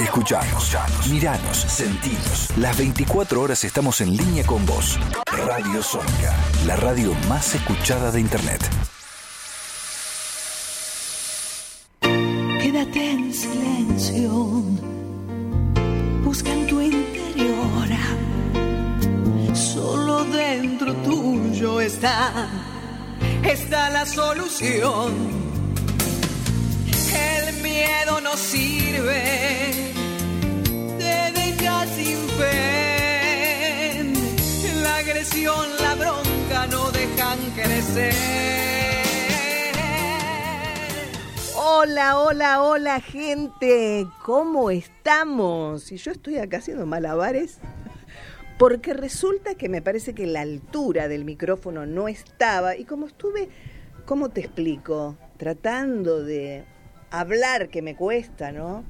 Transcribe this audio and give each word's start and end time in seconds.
Escuchanos, 0.00 0.76
miranos, 1.08 1.56
sentinos. 1.56 2.48
Las 2.56 2.76
24 2.76 3.40
horas 3.40 3.62
estamos 3.62 4.00
en 4.00 4.16
línea 4.16 4.44
con 4.44 4.66
vos. 4.66 4.98
Radio 5.30 5.82
Sónica, 5.82 6.34
la 6.66 6.74
radio 6.74 7.14
más 7.28 7.54
escuchada 7.54 8.10
de 8.10 8.20
Internet. 8.20 8.60
Quédate 12.00 13.10
en 13.10 13.32
silencio. 13.32 14.30
Busca 16.24 16.50
en 16.50 16.66
tu 16.66 16.80
interior. 16.80 17.88
Solo 19.54 20.24
dentro 20.24 20.92
tuyo 20.96 21.80
está, 21.80 22.48
está 23.44 23.90
la 23.90 24.04
solución. 24.04 25.43
Hola, 41.54 42.18
hola, 42.18 42.62
hola 42.62 43.00
gente, 43.00 44.06
¿cómo 44.24 44.70
estamos? 44.70 45.92
Y 45.92 45.98
yo 45.98 46.10
estoy 46.10 46.38
acá 46.38 46.56
haciendo 46.56 46.86
malabares 46.86 47.58
porque 48.58 48.94
resulta 48.94 49.54
que 49.54 49.68
me 49.68 49.80
parece 49.80 50.12
que 50.12 50.26
la 50.26 50.40
altura 50.40 51.06
del 51.06 51.24
micrófono 51.24 51.86
no 51.86 52.08
estaba 52.08 52.76
y 52.76 52.84
como 52.84 53.06
estuve, 53.06 53.48
¿cómo 54.06 54.28
te 54.30 54.40
explico? 54.40 55.16
Tratando 55.36 56.24
de 56.24 56.64
hablar 57.10 57.68
que 57.68 57.82
me 57.82 57.94
cuesta, 57.94 58.50
¿no? 58.50 58.82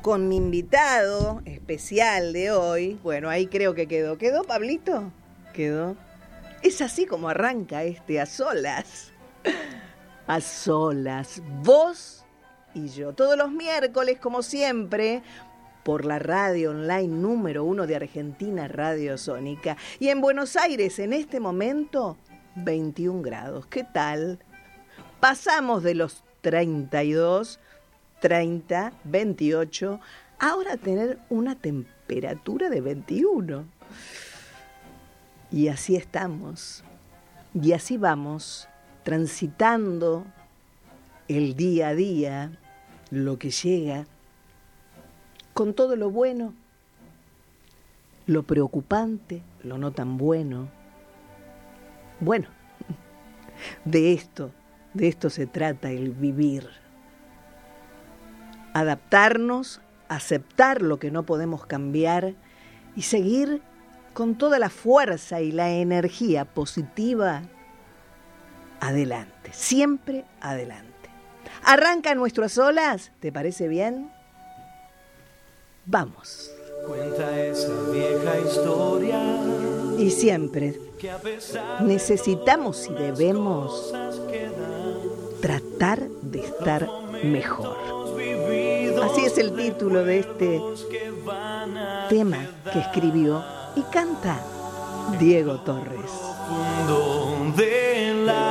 Con 0.00 0.28
mi 0.28 0.36
invitado 0.36 1.42
especial 1.44 2.32
de 2.32 2.50
hoy, 2.52 2.98
bueno, 3.02 3.28
ahí 3.28 3.46
creo 3.46 3.74
que 3.74 3.86
quedó. 3.86 4.16
¿Quedó, 4.16 4.44
Pablito? 4.44 5.12
Quedó. 5.52 5.96
Es 6.62 6.80
así 6.80 7.06
como 7.06 7.28
arranca 7.28 7.84
este 7.84 8.20
a 8.20 8.26
solas. 8.26 9.12
A 10.26 10.40
solas, 10.40 11.40
vos 11.62 12.24
y 12.74 12.88
yo. 12.88 13.14
Todos 13.14 13.36
los 13.38 13.50
miércoles, 13.50 14.18
como 14.18 14.42
siempre, 14.42 15.22
por 15.84 16.04
la 16.04 16.18
radio 16.18 16.72
online 16.72 17.08
número 17.08 17.64
uno 17.64 17.86
de 17.86 17.96
Argentina, 17.96 18.68
Radio 18.68 19.16
Sónica. 19.16 19.76
Y 19.98 20.08
en 20.08 20.20
Buenos 20.20 20.56
Aires, 20.56 20.98
en 20.98 21.12
este 21.12 21.40
momento, 21.40 22.18
21 22.56 23.22
grados. 23.22 23.66
¿Qué 23.66 23.84
tal? 23.84 24.38
Pasamos 25.20 25.82
de 25.82 25.94
los 25.94 26.24
32, 26.42 27.60
30, 28.20 28.92
28, 29.04 30.00
ahora 30.38 30.76
tener 30.76 31.18
una 31.30 31.54
temperatura 31.54 32.68
de 32.68 32.80
21. 32.80 33.64
Y 35.50 35.68
así 35.68 35.96
estamos. 35.96 36.84
Y 37.54 37.72
así 37.72 37.96
vamos, 37.96 38.68
transitando 39.02 40.26
el 41.28 41.56
día 41.56 41.88
a 41.88 41.94
día, 41.94 42.58
lo 43.10 43.38
que 43.38 43.50
llega, 43.50 44.06
con 45.54 45.74
todo 45.74 45.96
lo 45.96 46.10
bueno, 46.10 46.54
lo 48.26 48.42
preocupante, 48.42 49.42
lo 49.62 49.78
no 49.78 49.92
tan 49.92 50.18
bueno. 50.18 50.68
Bueno, 52.20 52.48
de 53.84 54.12
esto, 54.12 54.52
de 54.94 55.08
esto 55.08 55.30
se 55.30 55.46
trata 55.46 55.90
el 55.90 56.10
vivir. 56.10 56.68
Adaptarnos, 58.74 59.80
aceptar 60.08 60.82
lo 60.82 60.98
que 60.98 61.10
no 61.10 61.24
podemos 61.24 61.64
cambiar 61.66 62.34
y 62.94 63.02
seguir 63.02 63.62
con 64.18 64.34
toda 64.34 64.58
la 64.58 64.68
fuerza 64.68 65.40
y 65.40 65.52
la 65.52 65.70
energía 65.70 66.44
positiva 66.44 67.42
adelante, 68.80 69.50
siempre 69.52 70.24
adelante. 70.40 71.08
Arranca 71.62 72.16
nuestras 72.16 72.58
olas, 72.58 73.12
¿te 73.20 73.30
parece 73.30 73.68
bien? 73.68 74.10
Vamos. 75.86 76.50
Cuenta 76.84 77.40
esa 77.40 77.72
vieja 77.92 78.40
historia. 78.40 79.22
Y 79.98 80.10
siempre 80.10 80.76
necesitamos 81.82 82.88
y 82.90 82.94
debemos 82.94 83.94
tratar 85.40 86.08
de 86.22 86.40
estar 86.40 86.88
mejor. 87.22 87.76
Así 89.00 89.26
es 89.26 89.38
el 89.38 89.54
título 89.54 90.04
de 90.04 90.18
este 90.18 90.60
tema 92.08 92.48
que 92.72 92.80
escribió 92.80 93.57
y 93.78 93.82
canta 93.92 94.40
Diego 95.20 95.60
Torres. 95.60 96.10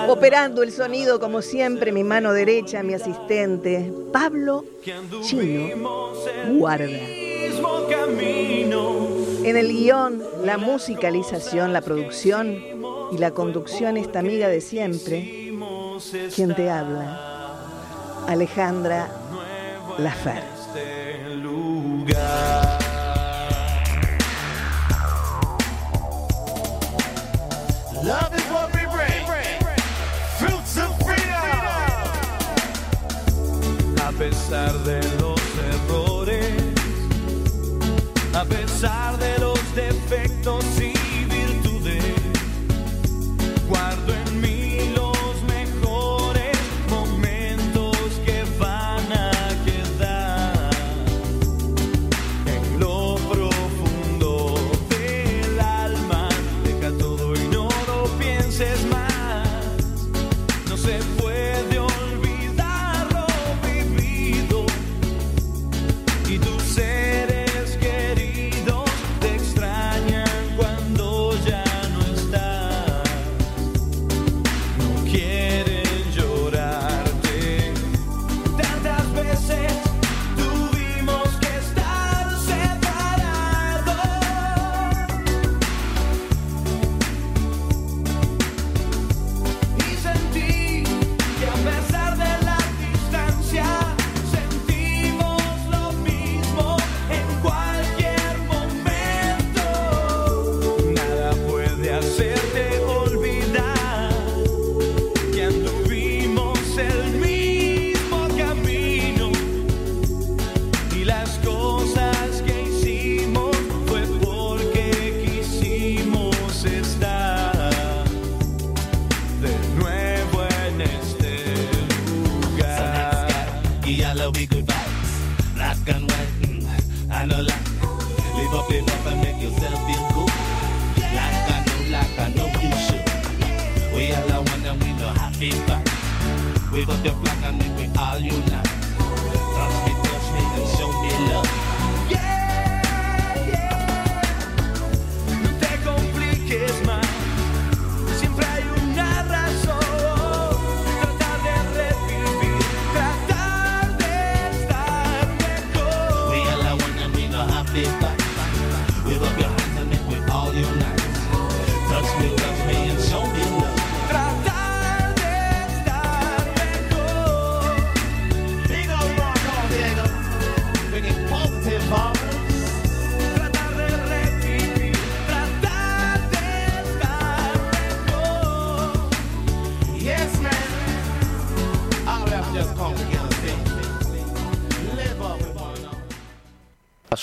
Operando 0.08 0.64
el 0.64 0.72
sonido 0.72 1.20
como 1.20 1.42
siempre, 1.42 1.92
mi 1.92 2.04
mano 2.04 2.32
derecha, 2.32 2.82
mi 2.82 2.94
asistente, 2.94 3.92
Pablo 4.14 4.64
Chino 5.22 6.14
Guarda. 6.58 6.86
En 9.44 9.58
el 9.58 9.68
guion, 9.68 10.24
la 10.44 10.58
musicalización, 10.58 11.74
la 11.74 11.82
producción 11.82 12.58
y 13.12 13.18
la 13.18 13.32
conducción, 13.32 13.98
esta 13.98 14.20
amiga 14.20 14.48
de 14.48 14.62
siempre, 14.62 15.54
quien 16.34 16.56
te 16.56 16.70
habla, 16.70 17.58
Alejandra 18.28 19.10
Lafer. 19.98 20.58
Pesar 34.50 34.84
de 34.86 35.02
los 35.20 35.42
errores, 35.76 36.56
a 38.34 38.46
pesar 38.46 39.18
de 39.18 39.38
los 39.40 39.60
defectos 39.76 40.64
y 40.80 40.97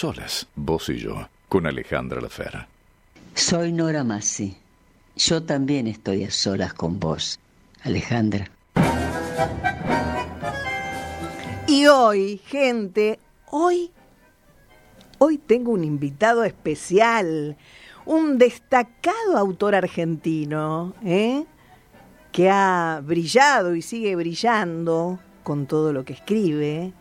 solas, 0.04 0.46
vos 0.54 0.90
y 0.90 0.98
yo, 0.98 1.30
con 1.48 1.66
Alejandra 1.66 2.20
Lafera. 2.20 2.68
Soy 3.34 3.72
Nora 3.72 4.04
Massi. 4.04 4.54
Yo 5.16 5.44
también 5.44 5.86
estoy 5.86 6.24
a 6.24 6.30
solas 6.30 6.74
con 6.74 7.00
vos, 7.00 7.40
Alejandra. 7.84 8.50
Y 11.66 11.86
hoy, 11.86 12.38
gente, 12.44 13.18
hoy, 13.50 13.90
hoy 15.16 15.38
tengo 15.38 15.72
un 15.72 15.84
invitado 15.84 16.44
especial, 16.44 17.56
un 18.04 18.36
destacado 18.36 19.38
autor 19.38 19.74
argentino, 19.74 20.92
¿eh? 21.02 21.46
que 22.30 22.50
ha 22.50 23.00
brillado 23.02 23.74
y 23.74 23.80
sigue 23.80 24.14
brillando 24.16 25.18
con 25.44 25.64
todo 25.64 25.94
lo 25.94 26.04
que 26.04 26.12
escribe. 26.12 26.92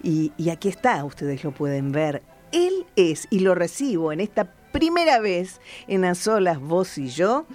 Y, 0.00 0.30
y 0.36 0.50
aquí 0.50 0.68
está, 0.68 1.04
ustedes 1.04 1.42
lo 1.42 1.50
pueden 1.50 1.90
ver. 1.90 2.22
Él 2.52 2.86
es, 2.96 3.26
y 3.30 3.40
lo 3.40 3.54
recibo 3.54 4.12
en 4.12 4.20
esta 4.20 4.52
primera 4.72 5.18
vez 5.20 5.60
en 5.88 6.04
A 6.04 6.14
Solas 6.14 6.60
Vos 6.60 6.98
y 6.98 7.08
Yo, 7.08 7.46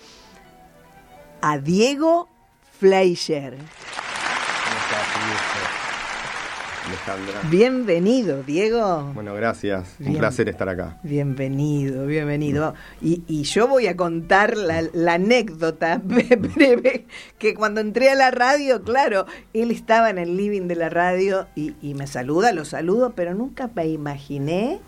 a 1.42 1.58
Diego 1.58 2.30
Fleischer. 2.80 3.58
¿Cómo 6.88 6.96
estás, 6.96 7.20
Alejandra? 7.20 7.50
Bienvenido, 7.50 8.44
Diego. 8.44 9.12
Bueno, 9.14 9.34
gracias. 9.34 9.96
Bien. 10.00 10.14
Un 10.14 10.20
placer 10.20 10.48
estar 10.48 10.70
acá. 10.70 10.98
Bienvenido, 11.04 12.06
bienvenido. 12.06 12.76
Y, 13.02 13.24
y 13.28 13.44
yo 13.44 13.68
voy 13.68 13.88
a 13.88 13.98
contar 13.98 14.56
la, 14.56 14.82
la 14.94 15.16
anécdota 15.16 16.02
breve, 16.02 17.06
que 17.40 17.56
cuando 17.56 17.82
entré 17.82 18.10
a 18.10 18.16
la 18.16 18.32
radio, 18.32 18.84
claro, 18.84 19.26
él 19.54 19.72
estaba 19.72 20.10
en 20.10 20.18
el 20.18 20.38
living 20.38 20.70
de 20.70 20.76
la 20.76 20.88
radio 20.88 21.48
y, 21.56 21.76
y 21.82 21.94
me 21.94 22.08
saluda, 22.08 22.54
lo 22.54 22.64
saludo, 22.64 23.12
pero 23.18 23.34
nunca 23.34 23.70
me 23.76 23.90
imaginé 23.90 24.80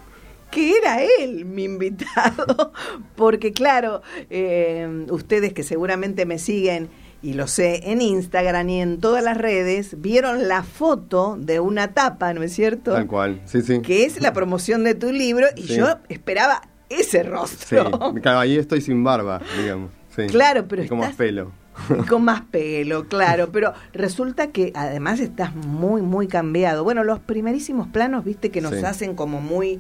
que 0.52 0.78
era 0.78 1.04
él 1.04 1.44
mi 1.44 1.66
invitado, 1.66 2.72
porque 3.18 3.52
claro, 3.52 4.04
eh, 4.30 5.06
ustedes 5.10 5.52
que 5.52 5.63
seguramente 5.63 6.25
me 6.25 6.40
siguen 6.40 6.90
y 7.21 7.33
lo 7.33 7.48
sé 7.48 7.92
en 7.92 8.01
Instagram 8.01 8.69
y 8.69 8.81
en 8.81 9.00
todas 9.00 9.24
las 9.24 9.38
redes, 9.38 10.00
vieron 10.01 10.48
la 10.48 10.63
foto 10.63 11.36
de 11.39 11.60
una 11.60 11.94
tapa, 11.94 12.33
¿no 12.33 12.44
es 12.44 12.54
cierto? 12.54 12.94
Tal 12.94 13.07
cual. 13.07 13.42
Sí, 13.45 13.62
sí. 13.62 13.81
que 13.81 14.06
es 14.06 14.21
la 14.21 14.33
promoción 14.33 14.83
de 14.83 14.95
tu 14.95 15.12
libro 15.12 15.48
y 15.56 15.63
Sí. 15.63 15.75
yo 15.77 15.88
esperaba 16.10 16.62
ese 16.89 17.21
Sí. 17.24 17.27
rostro. 17.30 18.13
Claro, 18.21 18.39
ahí 18.39 18.57
estoy 18.57 18.81
sin 18.81 19.04
barba, 19.04 19.42
digamos. 19.62 19.92
Sí. 20.16 20.27
Claro, 20.27 20.68
pero 20.68 20.83
Y 20.83 20.88
con 20.88 21.00
más 21.00 21.16
pelo. 21.16 21.51
Y 21.98 22.06
con 22.07 22.24
más 22.25 22.42
pelo, 22.42 23.07
claro, 23.07 23.50
pero 23.54 23.74
resulta 23.94 24.48
que 24.51 24.71
además 24.75 25.19
estás 25.21 25.56
muy, 25.56 26.01
muy 26.01 26.27
cambiado. 26.27 26.83
Bueno, 26.83 27.04
los 27.06 27.19
primerísimos 27.19 27.88
planos, 27.88 28.25
viste, 28.25 28.50
que 28.50 28.60
nos 28.60 28.75
Sí. 28.75 28.83
hacen 28.83 29.16
como 29.16 29.39
muy 29.39 29.80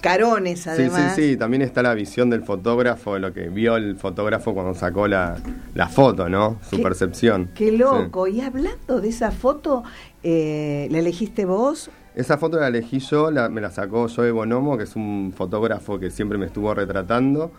carones, 0.00 0.60
Sí, 0.60 0.68
además. 0.70 1.14
sí, 1.14 1.30
sí. 1.30 1.36
También 1.36 1.62
está 1.62 1.82
la 1.82 1.94
visión 1.94 2.30
del 2.30 2.42
fotógrafo, 2.42 3.18
lo 3.18 3.32
que 3.32 3.48
vio 3.48 3.76
el 3.76 3.96
fotógrafo 3.96 4.54
cuando 4.54 4.74
sacó 4.74 5.06
la, 5.08 5.36
la 5.74 5.88
foto, 5.88 6.28
¿no? 6.28 6.58
Su 6.68 6.76
Qué- 6.76 6.82
percepción. 6.82 7.50
Qué 7.54 7.72
loco. 7.72 8.26
Y 8.26 8.40
hablando 8.40 9.00
de 9.00 9.08
esa 9.08 9.30
foto, 9.30 9.82
eh, 10.22 10.88
¿la 10.90 10.98
elegiste 10.98 11.44
vos? 11.44 11.90
Esa 12.14 12.38
foto 12.38 12.58
la 12.58 12.68
elegí 12.68 12.98
yo, 12.98 13.30
la- 13.30 13.48
me 13.48 13.60
la 13.60 13.70
sacó 13.70 14.08
Joe 14.08 14.30
Bonomo, 14.32 14.76
que 14.76 14.84
es 14.84 14.96
un 14.96 15.32
fotógrafo 15.36 15.98
que 16.00 16.10
siempre 16.10 16.38
me 16.38 16.46
estuvo 16.46 16.74
retratando, 16.74 17.52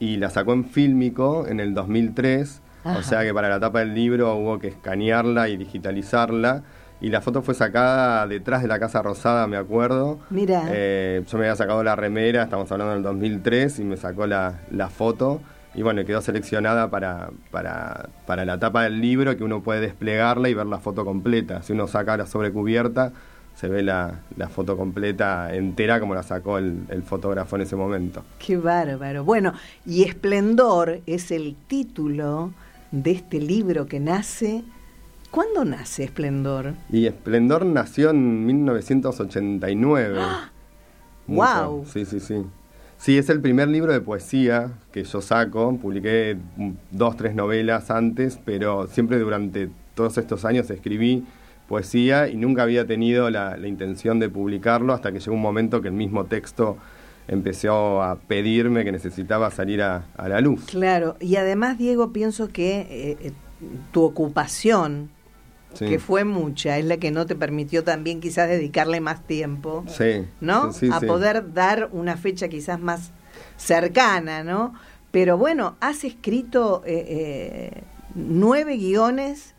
y 0.00 0.16
la 0.16 0.30
sacó 0.30 0.52
en 0.54 0.64
Fílmico 0.64 1.46
en 1.48 1.60
el 1.60 1.74
2003, 1.74 2.62
Ajá. 2.84 2.98
o 2.98 3.02
sea 3.02 3.22
que 3.24 3.34
para 3.34 3.48
la 3.48 3.60
tapa 3.60 3.80
del 3.80 3.94
libro 3.94 4.34
hubo 4.36 4.58
que 4.58 4.68
escanearla 4.68 5.48
y 5.48 5.56
digitalizarla, 5.56 6.62
y 7.00 7.10
la 7.10 7.20
foto 7.20 7.42
fue 7.42 7.54
sacada 7.54 8.26
detrás 8.26 8.62
de 8.62 8.68
la 8.68 8.78
Casa 8.78 9.02
Rosada, 9.02 9.46
me 9.46 9.56
acuerdo. 9.56 10.18
Mira. 10.30 10.64
Eh, 10.68 11.22
yo 11.26 11.38
me 11.38 11.44
había 11.44 11.56
sacado 11.56 11.82
la 11.84 11.94
remera, 11.94 12.42
estamos 12.42 12.70
hablando 12.72 12.94
del 12.94 13.02
2003, 13.02 13.78
y 13.78 13.84
me 13.84 13.96
sacó 13.96 14.26
la, 14.26 14.60
la 14.70 14.88
foto, 14.88 15.40
y 15.74 15.82
bueno, 15.82 16.04
quedó 16.04 16.20
seleccionada 16.20 16.90
para, 16.90 17.30
para, 17.50 18.08
para 18.26 18.44
la 18.44 18.58
tapa 18.58 18.82
del 18.82 19.00
libro, 19.00 19.36
que 19.36 19.44
uno 19.44 19.62
puede 19.62 19.80
desplegarla 19.80 20.48
y 20.48 20.54
ver 20.54 20.66
la 20.66 20.78
foto 20.78 21.04
completa. 21.04 21.62
Si 21.62 21.72
uno 21.72 21.86
saca 21.86 22.16
la 22.16 22.26
sobrecubierta, 22.26 23.12
se 23.54 23.68
ve 23.68 23.82
la, 23.82 24.20
la 24.36 24.48
foto 24.48 24.76
completa 24.76 25.54
entera 25.54 26.00
como 26.00 26.14
la 26.14 26.22
sacó 26.22 26.58
el, 26.58 26.84
el 26.88 27.02
fotógrafo 27.02 27.56
en 27.56 27.62
ese 27.62 27.76
momento. 27.76 28.24
Qué 28.38 28.56
bárbaro. 28.56 29.24
Bueno, 29.24 29.52
y 29.84 30.04
Esplendor 30.04 31.00
es 31.06 31.30
el 31.30 31.56
título 31.66 32.52
de 32.90 33.10
este 33.12 33.40
libro 33.40 33.86
que 33.86 34.00
nace. 34.00 34.64
¿Cuándo 35.30 35.64
nace 35.64 36.04
Esplendor? 36.04 36.74
Y 36.90 37.06
Esplendor 37.06 37.66
nació 37.66 38.10
en 38.10 38.46
1989. 38.46 40.18
Mucho. 40.18 40.30
¡Guau! 41.26 41.84
Sí, 41.86 42.04
sí, 42.04 42.20
sí. 42.20 42.42
Sí, 42.96 43.16
es 43.16 43.28
el 43.28 43.40
primer 43.40 43.68
libro 43.68 43.92
de 43.92 44.00
poesía 44.00 44.72
que 44.90 45.04
yo 45.04 45.20
saco. 45.20 45.76
Publiqué 45.76 46.36
dos, 46.90 47.16
tres 47.16 47.34
novelas 47.34 47.90
antes, 47.90 48.38
pero 48.44 48.86
siempre 48.88 49.18
durante 49.18 49.70
todos 49.94 50.18
estos 50.18 50.44
años 50.44 50.68
escribí 50.70 51.24
poesía 51.68 52.28
y 52.28 52.36
nunca 52.36 52.62
había 52.62 52.86
tenido 52.86 53.30
la, 53.30 53.56
la 53.56 53.68
intención 53.68 54.18
de 54.18 54.30
publicarlo 54.30 54.94
hasta 54.94 55.12
que 55.12 55.20
llegó 55.20 55.34
un 55.34 55.42
momento 55.42 55.82
que 55.82 55.88
el 55.88 55.94
mismo 55.94 56.24
texto 56.24 56.78
empezó 57.28 58.02
a 58.02 58.16
pedirme 58.16 58.84
que 58.84 58.90
necesitaba 58.90 59.50
salir 59.50 59.82
a, 59.82 60.06
a 60.16 60.28
la 60.28 60.40
luz. 60.40 60.64
Claro, 60.64 61.16
y 61.20 61.36
además, 61.36 61.78
Diego, 61.78 62.12
pienso 62.12 62.48
que 62.48 62.80
eh, 62.80 63.16
eh, 63.20 63.32
tu 63.92 64.02
ocupación, 64.02 65.10
Sí. 65.74 65.86
que 65.86 65.98
fue 65.98 66.24
mucha, 66.24 66.78
es 66.78 66.84
la 66.86 66.96
que 66.96 67.10
no 67.10 67.26
te 67.26 67.34
permitió 67.36 67.84
también 67.84 68.20
quizás 68.20 68.48
dedicarle 68.48 69.00
más 69.00 69.26
tiempo, 69.26 69.84
Sí, 69.86 70.24
¿no? 70.40 70.72
sí, 70.72 70.88
a 70.92 71.00
poder 71.00 71.52
dar 71.52 71.90
una 71.92 72.16
fecha 72.16 72.48
quizás 72.48 72.80
más 72.80 73.10
cercana, 73.56 74.42
¿no? 74.44 74.74
Pero 75.10 75.36
bueno, 75.38 75.76
has 75.80 76.04
escrito 76.04 76.82
eh, 76.86 77.04
eh, 77.74 77.82
nueve 78.14 78.76
guiones 78.76 79.54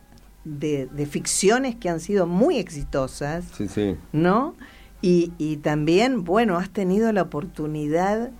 de, 0.45 0.87
de 0.87 1.05
ficciones 1.05 1.75
que 1.75 1.89
han 1.89 1.99
sido 1.99 2.25
muy 2.27 2.57
exitosas. 2.57 3.45
Sí, 3.55 3.67
sí. 3.67 3.95
¿no? 4.11 4.55
Y, 5.01 5.31
y 5.37 5.57
también, 5.57 6.23
bueno, 6.23 6.57
has 6.57 6.69
tenido 6.69 7.11
la 7.11 7.21
oportunidad 7.23 8.31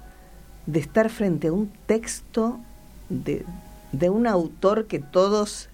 de 0.65 0.79
estar 0.79 1.09
frente 1.09 1.47
a 1.47 1.53
un 1.53 1.71
texto 1.85 2.59
de, 3.09 3.45
de 3.91 4.09
un 4.09 4.27
autor 4.27 4.87
que 4.87 4.99
todos 4.99 5.69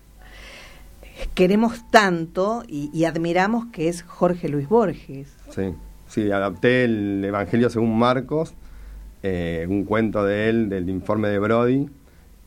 queremos 1.34 1.90
tanto 1.90 2.64
y, 2.68 3.06
admiramos, 3.06 3.68
que 3.68 3.88
es 3.88 4.04
Jorge 4.04 4.50
Luis 4.50 4.68
Borges. 4.68 5.36
Sí, 5.50 5.74
sí, 6.08 6.32
adapté 6.32 6.86
el 6.86 7.24
Evangelio 7.24 7.70
según 7.70 7.98
Marcos, 7.98 8.54
eh, 9.24 9.66
un 9.70 9.86
cuento 9.86 10.24
de 10.24 10.50
él, 10.50 10.70
del 10.70 10.90
informe 10.90 11.30
de 11.30 11.40
Brody, 11.40 11.90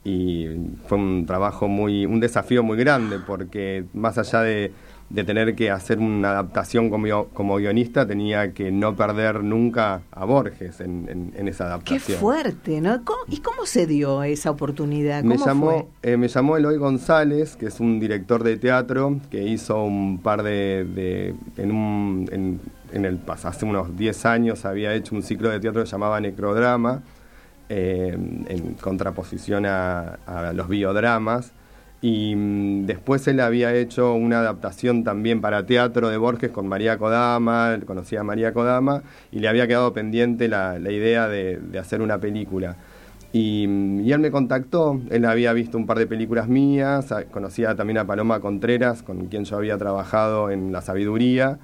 y 0.04 0.46
fue 0.86 0.98
un 0.98 1.26
trabajo 1.26 1.68
muy, 1.68 2.06
un 2.06 2.20
desafío 2.20 2.62
muy 2.62 2.78
grande, 2.78 3.18
porque 3.18 3.84
más 3.94 4.18
allá 4.18 4.42
de, 4.42 4.72
de 5.10 5.24
tener 5.24 5.54
que 5.54 5.70
hacer 5.70 5.98
una 5.98 6.30
adaptación 6.32 6.90
como, 6.90 7.24
como 7.28 7.56
guionista, 7.56 8.06
tenía 8.06 8.52
que 8.52 8.70
no 8.70 8.94
perder 8.94 9.42
nunca 9.42 10.02
a 10.12 10.24
Borges 10.26 10.80
en, 10.80 11.08
en- 11.08 11.32
en 11.34 11.48
esa 11.48 11.64
Qué 11.64 11.68
adaptación. 11.68 12.18
fuerte, 12.20 12.80
¿no? 12.82 13.02
¿Cómo- 13.04 13.20
¿Y 13.26 13.38
cómo 13.38 13.64
se 13.64 13.86
dio 13.86 14.22
esa 14.22 14.50
oportunidad? 14.50 15.22
Me 15.24 15.36
¿Cómo 15.36 15.46
llamó, 15.46 15.70
fue? 16.02 16.12
eh, 16.12 16.16
me 16.18 16.28
llamó 16.28 16.58
Eloy 16.58 16.76
González, 16.76 17.56
que 17.56 17.66
es 17.66 17.80
un 17.80 17.98
director 17.98 18.44
de 18.44 18.58
teatro 18.58 19.18
que 19.30 19.42
hizo 19.44 19.82
un 19.82 20.18
par 20.18 20.42
de... 20.42 20.84
de- 20.84 21.34
en, 21.56 21.72
un, 21.72 22.28
en, 22.30 22.60
en 22.92 23.04
el 23.06 23.18
hace 23.44 23.64
unos 23.64 23.96
10 23.96 24.26
años 24.26 24.66
había 24.66 24.92
hecho 24.94 25.14
un 25.14 25.22
ciclo 25.22 25.48
de 25.48 25.58
teatro 25.58 25.80
que 25.82 25.86
se 25.86 25.92
llamaba 25.92 26.20
Necrodrama, 26.20 27.02
eh, 27.70 28.12
en 28.48 28.74
contraposición 28.74 29.64
a, 29.66 30.18
a 30.26 30.52
los 30.52 30.68
biodramas. 30.68 31.52
Y 32.00 32.36
mm, 32.36 32.86
después 32.86 33.26
él 33.26 33.40
había 33.40 33.74
hecho 33.74 34.14
una 34.14 34.38
adaptación 34.38 35.02
también 35.04 35.40
para 35.40 35.66
teatro 35.66 36.08
de 36.08 36.16
Borges 36.16 36.50
con 36.50 36.68
María 36.68 36.96
Kodama, 36.98 37.78
conocía 37.86 38.20
a 38.20 38.24
María 38.24 38.52
Kodama, 38.52 39.02
y 39.32 39.40
le 39.40 39.48
había 39.48 39.66
quedado 39.66 39.92
pendiente 39.92 40.48
la, 40.48 40.78
la 40.78 40.92
idea 40.92 41.28
de, 41.28 41.60
hacer 41.78 42.00
una 42.00 42.18
película. 42.18 42.76
Y, 43.32 43.66
mm, 43.66 44.00
y 44.06 44.12
él 44.12 44.20
me 44.20 44.30
contactó, 44.30 45.00
él 45.10 45.24
había 45.24 45.52
visto 45.52 45.76
un 45.76 45.86
par 45.86 45.98
de 45.98 46.06
películas 46.06 46.48
mías, 46.48 47.12
conocía 47.32 47.74
también 47.74 47.98
a 47.98 48.06
Paloma 48.06 48.40
Contreras, 48.40 49.02
con 49.02 49.26
quien 49.26 49.44
yo 49.44 49.56
había 49.56 49.76
trabajado 49.76 50.50
en 50.50 50.72
La 50.72 50.82
Sabiduría, 50.82 51.58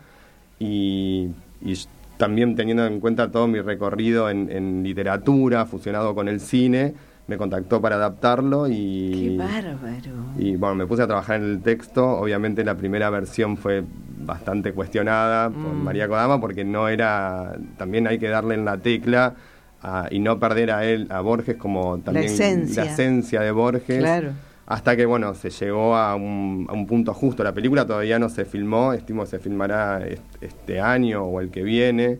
y, 0.59 1.31
y 1.62 1.79
también 2.17 2.57
teniendo 2.57 2.87
en 2.87 3.00
cuenta 3.00 3.31
todo 3.31 3.47
mi 3.49 3.61
recorrido 3.61 4.31
en, 4.31 4.50
en 4.50 4.83
literatura, 4.83 5.67
fusionado 5.67 6.14
con 6.14 6.29
el 6.29 6.41
cine, 6.41 6.95
me 7.26 7.37
contactó 7.38 7.81
para 7.81 7.97
adaptarlo 7.97 8.69
y... 8.69 9.31
Qué 9.31 9.37
bárbaro. 9.38 10.12
Y 10.38 10.57
bueno, 10.57 10.75
me 10.75 10.87
puse 10.87 11.02
a 11.02 11.07
trabajar 11.07 11.37
en 11.37 11.45
el 11.45 11.61
texto. 11.62 12.07
Obviamente 12.07 12.64
la 12.64 12.76
primera 12.76 13.09
versión 13.11 13.57
fue 13.57 13.83
bastante 14.19 14.73
cuestionada 14.73 15.49
por 15.49 15.73
Mm. 15.73 15.83
María 15.85 16.07
Kodama 16.09 16.40
porque 16.40 16.64
no 16.64 16.88
era... 16.88 17.57
También 17.78 18.07
hay 18.07 18.19
que 18.19 18.28
darle 18.28 18.54
en 18.57 18.64
la 18.66 18.76
tecla 18.76 19.35
a- 19.83 20.09
y 20.11 20.19
no 20.19 20.38
perder 20.38 20.71
a 20.71 20.85
él, 20.85 21.07
a 21.11 21.21
Borges 21.21 21.57
como 21.57 21.99
también 21.99 22.26
esencia. 22.26 22.85
la 22.85 22.90
esencia 22.93 23.40
de 23.40 23.50
Borges. 23.52 23.99
Claro. 23.99 24.33
Hasta 24.66 24.97
que, 24.97 25.04
bueno, 25.07 25.35
se 25.35 25.50
llegó 25.50 25.95
a 25.97 26.14
un, 26.16 26.66
a 26.71 26.73
un 26.73 26.87
punto 26.87 27.12
justo. 27.14 27.43
La 27.45 27.52
película 27.52 27.87
todavía 27.87 28.19
no 28.19 28.28
se 28.31 28.45
filmó, 28.47 28.93
estimo 28.95 29.23
que 29.25 29.28
se 29.31 29.38
filmará 29.38 30.07
est- 30.07 30.23
este 30.43 30.81
año 30.81 31.23
o 31.23 31.40
el 31.40 31.50
que 31.50 31.62
viene, 31.62 32.19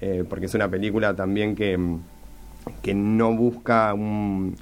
eh, 0.00 0.24
porque 0.28 0.46
es 0.46 0.54
una 0.54 0.68
película 0.68 1.14
también 1.14 1.54
que, 1.54 1.76
mm, 1.76 2.00
que 2.82 2.94
no 2.94 3.32
busca 3.34 3.92
un, 3.94 4.56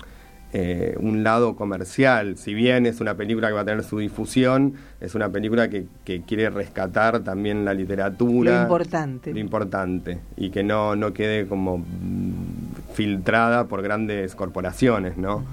eh, 0.52 0.96
un 0.98 1.22
lado 1.22 1.54
comercial. 1.54 2.36
Si 2.36 2.54
bien 2.54 2.84
es 2.86 3.00
una 3.00 3.14
película 3.14 3.48
que 3.48 3.54
va 3.54 3.60
a 3.60 3.64
tener 3.64 3.84
su 3.84 3.98
difusión, 3.98 4.74
es 5.00 5.14
una 5.14 5.28
película 5.28 5.70
que, 5.70 5.86
que 6.04 6.22
quiere 6.22 6.50
rescatar 6.50 7.20
también 7.20 7.64
la 7.64 7.72
literatura. 7.72 8.56
Lo 8.56 8.62
importante. 8.62 9.32
Lo 9.32 9.38
importante. 9.38 10.18
Y 10.36 10.50
que 10.50 10.64
no, 10.64 10.96
no 10.96 11.12
quede 11.12 11.46
como 11.46 11.78
mm, 11.78 12.94
filtrada 12.94 13.68
por 13.68 13.82
grandes 13.82 14.34
corporaciones, 14.34 15.16
¿no? 15.16 15.44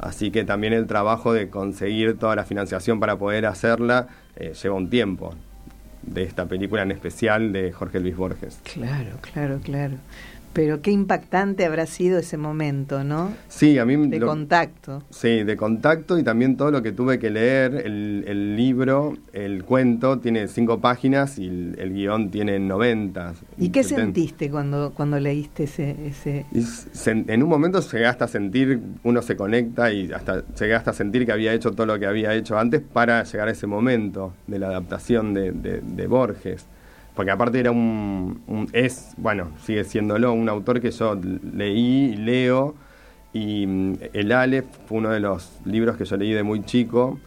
Así 0.00 0.32
que 0.32 0.44
también 0.44 0.72
el 0.72 0.88
trabajo 0.88 1.32
de 1.32 1.48
conseguir 1.48 2.18
toda 2.18 2.34
la 2.34 2.44
financiación 2.44 2.98
para 2.98 3.16
poder 3.16 3.46
hacerla 3.46 4.08
eh, 4.34 4.54
lleva 4.60 4.74
un 4.74 4.90
tiempo. 4.90 5.34
De 6.02 6.24
esta 6.24 6.46
película 6.46 6.82
en 6.82 6.90
especial 6.90 7.52
de 7.52 7.70
Jorge 7.70 8.00
Luis 8.00 8.16
Borges. 8.16 8.58
Claro, 8.64 9.10
claro, 9.20 9.60
claro. 9.62 9.98
Pero 10.52 10.82
qué 10.82 10.90
impactante 10.90 11.64
habrá 11.64 11.86
sido 11.86 12.18
ese 12.18 12.36
momento, 12.36 13.04
¿no? 13.04 13.30
Sí, 13.48 13.78
a 13.78 13.86
mí 13.86 13.96
De 14.08 14.18
lo- 14.18 14.26
contacto. 14.26 15.02
Sí, 15.08 15.44
de 15.44 15.56
contacto 15.56 16.18
y 16.18 16.22
también 16.22 16.56
todo 16.58 16.70
lo 16.70 16.82
que 16.82 16.92
tuve 16.92 17.18
que 17.18 17.30
leer. 17.30 17.74
El, 17.86 18.24
el 18.26 18.54
libro, 18.56 19.16
el 19.32 19.64
cuento, 19.64 20.18
tiene 20.18 20.48
cinco 20.48 20.78
páginas 20.80 21.38
y 21.38 21.46
el, 21.48 21.76
el 21.78 21.94
guion 21.94 22.30
tiene 22.30 22.58
90. 22.58 23.32
¿Y 23.58 23.70
qué 23.70 23.82
70. 23.82 24.02
sentiste 24.04 24.50
cuando, 24.50 24.92
cuando 24.94 25.18
leíste 25.18 25.64
ese, 25.64 25.96
ese... 26.06 26.44
Se- 26.92 27.10
en 27.26 27.42
un 27.42 27.48
momento 27.48 27.80
llegué 27.80 28.06
hasta 28.06 28.26
a 28.26 28.28
sentir, 28.28 28.78
uno 29.04 29.22
se 29.22 29.36
conecta 29.36 29.90
y 29.90 30.12
hasta 30.12 30.44
llegué 30.54 30.74
hasta 30.74 30.90
a 30.90 30.94
sentir 30.94 31.24
que 31.24 31.32
había 31.32 31.54
hecho 31.54 31.70
todo 31.72 31.86
lo 31.86 31.98
que 31.98 32.04
había 32.06 32.34
hecho 32.34 32.58
antes 32.58 32.82
para 32.82 33.22
llegar 33.24 33.48
a 33.48 33.52
ese 33.52 33.66
momento 33.66 34.34
de 34.46 34.58
la 34.58 34.66
adaptación 34.68 35.32
de, 35.32 35.52
de- 35.52 35.80
de 35.80 36.06
Borges. 36.06 36.66
Porque 37.14 37.30
aparte 37.30 37.60
era 37.60 37.70
un, 37.70 38.68
es, 38.72 39.14
bueno, 39.16 39.50
sigue 39.62 39.84
siéndolo, 39.84 40.32
un 40.32 40.48
autor 40.48 40.80
que 40.80 40.90
yo 40.90 41.18
leí 41.52 42.16
leo. 42.16 42.74
Y 43.32 43.66
mm, 43.66 43.94
El 44.12 44.32
Aleph 44.32 44.66
fue 44.86 44.98
uno 44.98 45.10
de 45.10 45.20
los 45.20 45.60
libros 45.64 45.96
que 45.96 46.04
yo 46.04 46.16
leí 46.16 46.32
de 46.32 46.42
muy 46.42 46.64
chico. 46.64 47.18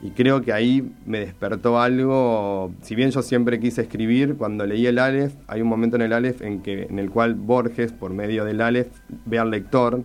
Y 0.00 0.10
creo 0.10 0.42
que 0.42 0.52
ahí 0.52 0.92
me 1.06 1.20
despertó 1.20 1.80
algo, 1.80 2.74
si 2.82 2.94
bien 2.94 3.10
yo 3.10 3.22
siempre 3.22 3.58
quise 3.58 3.80
escribir, 3.80 4.36
cuando 4.36 4.66
leí 4.66 4.86
el 4.86 4.98
Aleph, 4.98 5.32
hay 5.46 5.62
un 5.62 5.68
momento 5.68 5.96
en 5.96 6.02
el 6.02 6.12
Aleph 6.12 6.42
en, 6.42 6.60
que, 6.60 6.82
en 6.82 6.98
el 6.98 7.10
cual 7.10 7.34
Borges, 7.34 7.92
por 7.92 8.12
medio 8.12 8.44
del 8.44 8.60
Aleph, 8.60 8.88
ve 9.24 9.38
al 9.38 9.50
lector, 9.50 10.02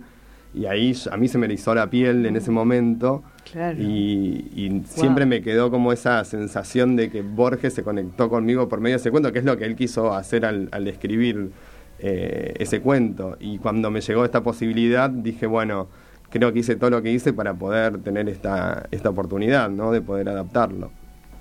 y 0.54 0.68
ahí 0.68 0.96
a 1.12 1.18
mí 1.18 1.28
se 1.28 1.38
me 1.38 1.48
erizó 1.48 1.76
la 1.76 1.90
piel 1.90 2.26
en 2.26 2.38
ese 2.38 2.50
momento, 2.50 3.24
Claro. 3.52 3.78
y, 3.82 4.52
y 4.56 4.84
siempre 4.86 5.26
me 5.26 5.42
quedó 5.42 5.72
como 5.72 5.92
esa 5.92 6.24
sensación 6.24 6.96
de 6.96 7.10
que 7.10 7.22
Borges 7.24 7.74
se 7.74 7.84
conectó 7.84 8.30
conmigo 8.30 8.70
por 8.70 8.80
medio 8.80 8.96
de 8.96 9.02
ese 9.02 9.12
cuento, 9.12 9.32
que 9.34 9.40
es 9.40 9.46
lo 9.46 9.58
que 9.58 9.66
él 9.66 9.76
quiso 9.76 10.14
hacer 10.14 10.46
al, 10.46 10.70
al 10.72 10.88
escribir 10.88 11.52
eh, 12.00 12.54
ese 12.60 12.80
cuento. 12.82 13.38
Y 13.40 13.58
cuando 13.58 13.92
me 13.92 14.02
llegó 14.02 14.24
esta 14.24 14.44
posibilidad, 14.44 15.10
dije, 15.10 15.48
bueno, 15.48 15.88
creo 16.30 16.54
que 16.54 16.60
hice 16.60 16.76
todo 16.76 16.92
lo 16.92 17.02
que 17.02 17.12
hice 17.12 17.34
para 17.34 17.54
poder 17.54 17.98
tener 18.04 18.30
esta, 18.30 18.88
esta 18.92 19.10
oportunidad, 19.10 19.70
¿no? 19.70 19.92
De 19.92 20.02
poder 20.02 20.30
adaptarlo. 20.30 20.92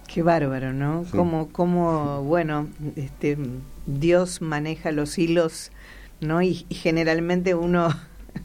Qué 0.06 0.22
bárbaro, 0.22 0.72
¿no? 0.72 1.04
Sí. 1.04 1.10
Como, 1.12 1.48
como, 1.50 2.24
bueno, 2.24 2.68
este, 2.96 3.36
Dios 3.86 4.40
maneja 4.40 4.90
los 4.90 5.18
hilos, 5.18 5.70
¿no? 6.20 6.40
Y, 6.42 6.64
y 6.68 6.74
generalmente 6.74 7.54
uno 7.54 7.90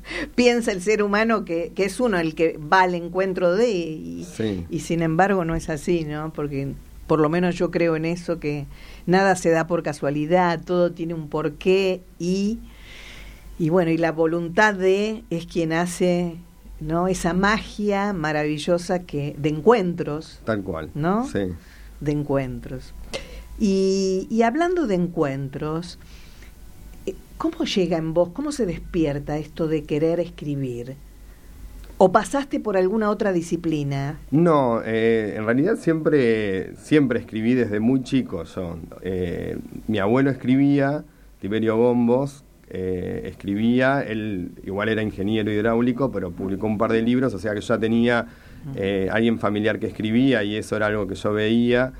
piensa 0.35 0.71
el 0.71 0.81
ser 0.81 1.03
humano 1.03 1.45
que, 1.45 1.71
que 1.75 1.85
es 1.85 1.99
uno 1.99 2.19
el 2.19 2.35
que 2.35 2.57
va 2.57 2.81
al 2.81 2.95
encuentro 2.95 3.55
de, 3.55 3.69
y, 3.71 4.25
Sí. 4.25 4.65
y 4.69 4.79
sin 4.81 5.01
embargo 5.01 5.45
no 5.45 5.55
es 5.55 5.69
así, 5.69 6.03
¿no? 6.05 6.31
Porque 6.33 6.73
por 7.07 7.19
lo 7.19 7.29
menos 7.29 7.55
yo 7.55 7.69
creo 7.71 7.95
en 7.95 8.05
eso, 8.05 8.39
que 8.39 8.65
nada 9.05 9.35
se 9.35 9.49
da 9.49 9.67
por 9.67 9.83
casualidad, 9.83 10.61
todo 10.63 10.91
tiene 10.91 11.13
un 11.13 11.27
porqué 11.29 12.01
y, 12.19 12.59
y 13.59 13.69
bueno, 13.69 13.91
y 13.91 13.97
la 13.97 14.11
voluntad 14.11 14.73
de 14.73 15.23
es 15.29 15.45
quien 15.45 15.73
hace, 15.73 16.37
¿no? 16.79 17.07
Esa 17.07 17.33
magia 17.33 18.13
maravillosa 18.13 18.99
que 18.99 19.35
de 19.37 19.49
encuentros 19.49 20.39
Tal 20.45 20.63
cual. 20.63 20.89
¿No? 20.95 21.27
Sí. 21.27 21.49
de 21.99 22.11
encuentros. 22.13 22.93
Y, 23.59 24.25
y 24.31 24.41
hablando 24.41 24.87
de 24.87 24.95
encuentros, 24.95 25.99
¿cómo 27.37 27.65
llega 27.65 27.97
en 27.97 28.13
vos, 28.13 28.29
cómo 28.29 28.51
se 28.51 28.65
despierta 28.65 29.37
esto 29.37 29.67
de 29.67 29.83
querer 29.83 30.19
escribir? 30.19 30.95
¿O 31.97 32.11
pasaste 32.11 32.59
por 32.59 32.75
alguna 32.75 33.09
otra 33.09 33.31
disciplina? 33.31 34.19
No, 34.31 34.81
eh, 34.83 35.35
en 35.37 35.45
realidad 35.45 35.77
siempre, 35.77 36.75
siempre 36.77 37.19
escribí 37.19 37.53
desde 37.53 37.79
muy 37.79 38.03
chico 38.03 38.43
yo. 38.43 38.77
Eh, 39.01 39.57
mi 39.87 39.99
abuelo 39.99 40.31
escribía, 40.31 41.05
Tiberio 41.39 41.77
Gombos, 41.77 42.43
eh, 42.69 43.29
escribía, 43.29 44.01
él 44.01 44.51
igual 44.63 44.89
era 44.89 45.03
ingeniero 45.03 45.51
hidráulico, 45.51 46.11
pero 46.11 46.31
publicó 46.31 46.65
un 46.65 46.79
par 46.79 46.91
de 46.91 47.03
libros, 47.03 47.31
o 47.33 47.37
sea 47.37 47.53
que 47.53 47.61
yo 47.61 47.67
ya 47.67 47.77
tenía 47.77 48.27
eh, 48.75 49.09
alguien 49.11 49.37
familiar 49.37 49.77
que 49.77 49.85
escribía 49.85 50.43
y 50.43 50.55
eso 50.55 50.75
era 50.75 50.87
algo 50.87 51.05
que 51.05 51.13
yo 51.13 51.33
veía, 51.33 51.93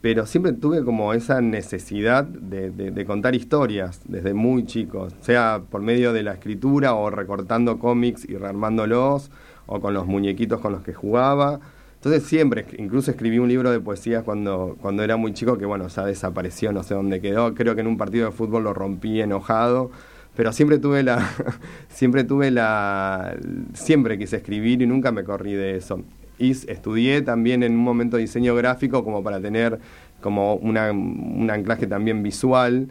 pero 0.00 0.26
siempre 0.26 0.52
tuve 0.52 0.84
como 0.84 1.12
esa 1.12 1.40
necesidad 1.40 2.24
de, 2.24 3.04
contar 3.04 3.34
historias 3.34 4.00
desde 4.04 4.32
muy 4.32 4.64
chico, 4.64 5.08
sea 5.20 5.62
por 5.70 5.82
medio 5.82 6.12
de 6.12 6.22
la 6.22 6.34
escritura 6.34 6.94
o 6.94 7.10
recortando 7.10 7.78
cómics 7.78 8.24
y 8.28 8.36
rearmándolos, 8.36 9.30
o 9.66 9.80
con 9.80 9.94
los 9.94 10.06
muñequitos 10.06 10.60
con 10.60 10.72
los 10.72 10.82
que 10.82 10.94
jugaba. 10.94 11.60
Entonces 11.96 12.22
siempre, 12.22 12.64
incluso 12.78 13.10
escribí 13.10 13.38
un 13.38 13.48
libro 13.48 13.72
de 13.72 13.80
poesías 13.80 14.22
cuando, 14.22 14.76
cuando 14.80 15.02
era 15.02 15.16
muy 15.16 15.34
chico 15.34 15.58
que 15.58 15.66
bueno, 15.66 15.88
ya 15.88 16.04
desapareció, 16.04 16.72
no 16.72 16.84
sé 16.84 16.94
dónde 16.94 17.20
quedó, 17.20 17.54
creo 17.54 17.74
que 17.74 17.80
en 17.80 17.88
un 17.88 17.96
partido 17.96 18.26
de 18.26 18.32
fútbol 18.32 18.64
lo 18.64 18.74
rompí 18.74 19.20
enojado, 19.20 19.90
pero 20.36 20.52
siempre 20.52 20.78
tuve 20.78 21.02
la, 21.02 21.28
siempre 21.88 22.22
tuve 22.22 22.52
la, 22.52 23.36
siempre 23.74 24.16
quise 24.16 24.36
escribir 24.36 24.80
y 24.80 24.86
nunca 24.86 25.10
me 25.10 25.24
corrí 25.24 25.54
de 25.54 25.76
eso. 25.76 26.04
Y 26.38 26.52
estudié 26.52 27.22
también 27.22 27.62
en 27.62 27.72
un 27.72 27.82
momento 27.82 28.16
diseño 28.16 28.54
gráfico 28.54 29.04
como 29.04 29.22
para 29.22 29.40
tener 29.40 29.78
como 30.20 30.54
una, 30.54 30.90
un 30.92 31.48
anclaje 31.50 31.86
también 31.86 32.22
visual, 32.22 32.88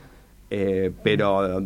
eh, 0.49 0.91
pero 1.03 1.61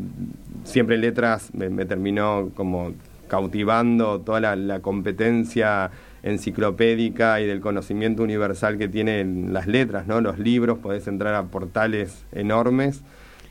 siempre 0.64 0.98
letras 0.98 1.54
me, 1.54 1.86
terminó 1.86 2.50
como 2.56 2.94
cautivando 3.28 4.22
toda 4.22 4.56
la, 4.56 4.80
competencia 4.80 5.92
enciclopédica 6.24 7.40
y 7.42 7.46
del 7.48 7.62
conocimiento 7.62 8.24
universal 8.24 8.78
que 8.78 8.88
tienen 8.88 9.54
las 9.54 9.68
letras, 9.68 10.06
¿no? 10.08 10.22
Los 10.22 10.38
libros, 10.38 10.80
podés 10.80 11.08
entrar 11.08 11.34
a 11.34 11.44
portales 11.44 12.26
enormes. 12.32 13.02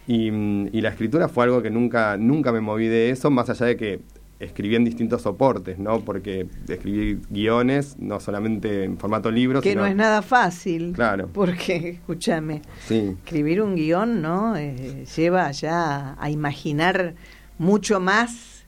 Y, 0.06 0.28
y 0.28 0.80
la 0.80 0.90
escritura 0.90 1.28
fue 1.28 1.44
algo 1.44 1.62
que 1.62 1.70
nunca, 1.70 2.16
nunca 2.16 2.52
me 2.52 2.60
moví 2.60 2.88
de 2.88 3.10
eso, 3.10 3.30
más 3.30 3.48
allá 3.50 3.66
de 3.66 3.76
que 3.76 4.00
escribí 4.40 4.74
en 4.74 4.84
distintos 4.84 5.22
soportes, 5.22 5.78
¿no? 5.78 6.00
Porque 6.00 6.46
escribí 6.68 7.20
guiones, 7.30 7.96
no 7.98 8.18
solamente 8.20 8.84
en 8.84 8.98
formato 8.98 9.30
libro, 9.30 9.60
Que 9.60 9.70
sino... 9.70 9.82
no 9.82 9.86
es 9.86 9.94
nada 9.94 10.22
fácil. 10.22 10.92
Claro. 10.94 11.28
Porque, 11.32 11.76
escúchame, 12.00 12.62
Sí. 12.86 13.14
escribir 13.24 13.62
un 13.62 13.74
guion, 13.76 14.22
¿no? 14.22 14.56
Eh, 14.56 15.04
lleva 15.16 15.50
ya 15.52 16.16
a 16.18 16.30
imaginar 16.30 17.14
mucho 17.58 18.00
más 18.00 18.64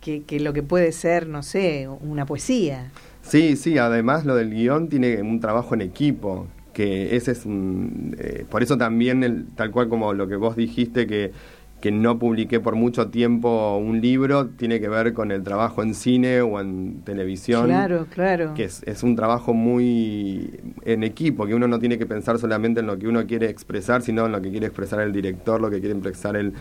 que, 0.00 0.22
que 0.22 0.40
lo 0.40 0.52
que 0.54 0.62
puede 0.62 0.92
ser, 0.92 1.26
no 1.28 1.42
sé, 1.42 1.86
una 1.88 2.24
poesía. 2.26 2.90
Sí, 3.22 3.56
sí, 3.56 3.76
además 3.76 4.24
lo 4.24 4.34
del 4.34 4.50
guion 4.50 4.88
tiene 4.88 5.20
un 5.20 5.40
trabajo 5.40 5.74
en 5.74 5.82
equipo, 5.82 6.46
que 6.72 7.14
ese 7.16 7.32
es 7.32 7.44
un... 7.44 8.16
eh, 8.18 8.46
por 8.48 8.62
eso 8.62 8.78
también, 8.78 9.22
el, 9.22 9.46
tal 9.54 9.70
cual 9.70 9.90
como 9.90 10.14
lo 10.14 10.26
que 10.26 10.36
vos 10.36 10.56
dijiste, 10.56 11.06
que, 11.06 11.32
que 11.80 11.90
no 11.90 12.18
publiqué 12.18 12.60
por 12.60 12.76
mucho 12.76 13.08
tiempo 13.08 13.76
un 13.78 14.00
libro, 14.02 14.48
tiene 14.48 14.80
que 14.80 14.88
ver 14.88 15.14
con 15.14 15.32
el 15.32 15.42
trabajo 15.42 15.82
en 15.82 15.94
cine 15.94 16.42
o 16.42 16.60
en 16.60 17.00
televisión. 17.04 17.66
Claro, 17.66 18.06
claro. 18.12 18.52
Que 18.54 18.64
es, 18.64 18.82
es 18.84 19.02
un 19.02 19.16
trabajo 19.16 19.54
muy 19.54 20.60
en 20.84 21.02
equipo, 21.04 21.46
que 21.46 21.54
uno 21.54 21.66
no 21.68 21.78
tiene 21.78 21.96
que 21.96 22.04
pensar 22.06 22.38
solamente 22.38 22.80
en 22.80 22.86
lo 22.86 22.98
que 22.98 23.08
uno 23.08 23.26
quiere 23.26 23.48
expresar, 23.48 24.02
sino 24.02 24.26
en 24.26 24.32
lo 24.32 24.42
que 24.42 24.50
quiere 24.50 24.66
expresar 24.66 25.00
el 25.00 25.12
director, 25.12 25.60
lo 25.60 25.70
que 25.70 25.80
quiere 25.80 25.94
expresar 25.94 26.36
el, 26.36 26.52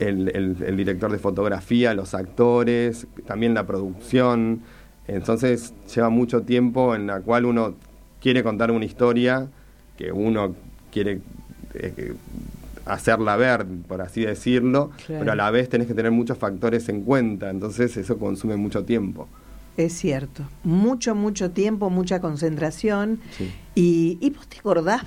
el, 0.00 0.28
el- 0.34 0.56
el 0.66 0.76
director 0.76 1.12
de 1.12 1.18
fotografía, 1.18 1.94
los 1.94 2.12
actores, 2.14 3.06
también 3.26 3.54
la 3.54 3.66
producción. 3.66 4.60
Entonces 5.06 5.72
lleva 5.94 6.08
mucho 6.08 6.42
tiempo 6.42 6.94
en 6.94 7.06
la 7.06 7.20
cual 7.20 7.44
uno 7.44 7.74
quiere 8.20 8.42
contar 8.42 8.70
una 8.70 8.86
historia, 8.86 9.46
que 9.96 10.10
uno 10.10 10.54
quiere 10.90 11.20
eh, 11.74 12.14
hacerla 12.86 13.36
ver, 13.36 13.66
por 13.88 14.00
así 14.02 14.22
decirlo, 14.24 14.90
Claro. 15.06 15.20
pero 15.20 15.32
a 15.32 15.36
la 15.36 15.50
vez 15.50 15.68
tenés 15.68 15.86
que 15.86 15.94
tener 15.94 16.12
muchos 16.12 16.36
factores 16.38 16.88
en 16.88 17.02
cuenta, 17.02 17.50
entonces 17.50 17.96
eso 17.96 18.18
consume 18.18 18.56
mucho 18.56 18.84
tiempo. 18.84 19.28
Es 19.76 19.92
cierto. 19.94 20.42
Mucho, 20.62 21.14
mucho 21.14 21.50
tiempo, 21.50 21.90
mucha 21.90 22.20
concentración. 22.20 23.20
Sí. 23.36 23.50
Y, 23.74 24.18
¿Y 24.20 24.30
vos 24.30 24.46
te 24.46 24.58
acordás, 24.58 25.02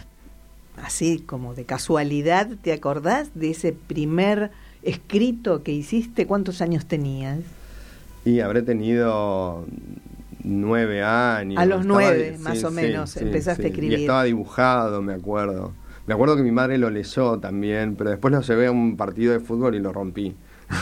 así 0.84 1.20
como 1.20 1.54
de 1.54 1.64
casualidad, 1.66 2.50
te 2.62 2.74
acordás 2.74 3.30
de 3.34 3.52
ese 3.52 3.72
primer 3.74 4.52
escrito 4.84 5.64
que 5.64 5.72
hiciste? 5.72 6.26
¿Cuántos 6.28 6.62
años 6.62 6.86
tenías? 6.86 7.40
Y 8.26 8.42
habré 8.42 8.62
tenido 8.62 9.66
nueve 10.44 11.02
años. 11.04 11.58
A 11.62 11.66
los 11.66 11.82
Estaba- 11.82 12.00
nueve, 12.02 12.38
más 12.42 12.62
o 12.66 12.72
menos, 12.72 13.16
empezaste 13.18 13.64
a 13.64 13.68
escribir. 13.68 14.00
Y 14.00 14.02
estaba 14.02 14.24
dibujado, 14.26 15.02
me 15.02 15.14
acuerdo. 15.14 15.72
Me 16.08 16.14
acuerdo 16.14 16.36
que 16.38 16.42
mi 16.44 16.52
madre 16.52 16.78
lo 16.78 16.90
leyó 16.90 17.38
también, 17.40 17.96
pero 17.96 18.10
después 18.10 18.34
lo 18.34 18.42
llevé 18.42 18.68
a 18.68 18.72
un 18.72 18.96
partido 18.98 19.34
de 19.34 19.40
fútbol 19.40 19.76
y 19.76 19.80
lo 19.80 19.92
rompí. 19.94 20.36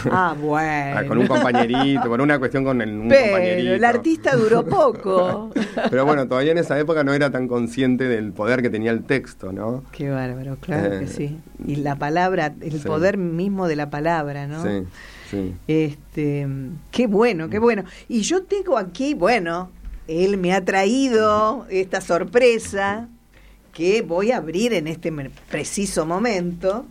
Ah, 0.09 0.35
bueno. 0.39 1.07
Con 1.07 1.17
un 1.19 1.27
compañerito, 1.27 2.03
por 2.07 2.21
una 2.21 2.39
cuestión 2.39 2.63
con 2.63 2.81
el, 2.81 2.89
un 2.91 3.07
Pero 3.07 3.23
compañerito. 3.31 3.73
el 3.73 3.83
artista 3.85 4.35
duró 4.35 4.65
poco. 4.65 5.51
Pero 5.89 6.05
bueno, 6.05 6.27
todavía 6.27 6.51
en 6.51 6.59
esa 6.59 6.79
época 6.79 7.03
no 7.03 7.13
era 7.13 7.29
tan 7.31 7.47
consciente 7.47 8.07
del 8.07 8.33
poder 8.33 8.61
que 8.61 8.69
tenía 8.69 8.91
el 8.91 9.03
texto, 9.03 9.51
¿no? 9.51 9.83
Qué 9.91 10.09
bárbaro, 10.09 10.57
claro 10.61 10.93
Eh, 10.95 10.99
que 11.01 11.07
sí. 11.07 11.39
Y 11.65 11.77
la 11.77 11.95
palabra, 11.97 12.53
el 12.61 12.79
sí. 12.81 12.87
poder 12.87 13.17
mismo 13.17 13.67
de 13.67 13.75
la 13.75 13.89
palabra, 13.89 14.47
¿no? 14.47 14.63
Sí, 14.63 14.83
sí. 15.29 15.53
Este, 15.67 16.47
qué 16.91 17.07
bueno, 17.07 17.49
qué 17.49 17.59
bueno. 17.59 17.83
Y 18.07 18.21
yo 18.21 18.43
tengo 18.43 18.77
aquí, 18.77 19.13
bueno, 19.15 19.71
él 20.07 20.37
me 20.37 20.53
ha 20.53 20.63
traído 20.65 21.65
esta 21.69 21.99
sorpresa 22.01 23.07
que 23.75 24.01
voy 24.01 24.31
a 24.31 24.37
abrir 24.37 24.73
en 24.73 24.87
este 24.87 25.11
preciso 25.49 26.05
momento. 26.05 26.85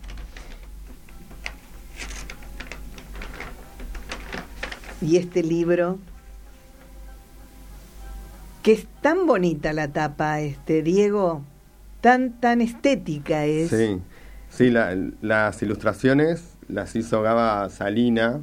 Y 5.00 5.16
este 5.16 5.42
libro, 5.42 5.98
que 8.62 8.72
es 8.72 8.86
tan 9.02 9.26
bonita 9.26 9.72
la 9.72 9.88
tapa, 9.88 10.40
este 10.40 10.82
Diego, 10.82 11.42
tan 12.00 12.40
tan 12.40 12.60
estética 12.60 13.44
es. 13.44 13.70
Sí, 13.70 14.00
sí 14.50 14.70
la- 14.70 14.96
las 15.20 15.62
ilustraciones 15.62 16.44
las 16.68 16.94
hizo 16.96 17.20
Gaba 17.22 17.68
Salina, 17.68 18.40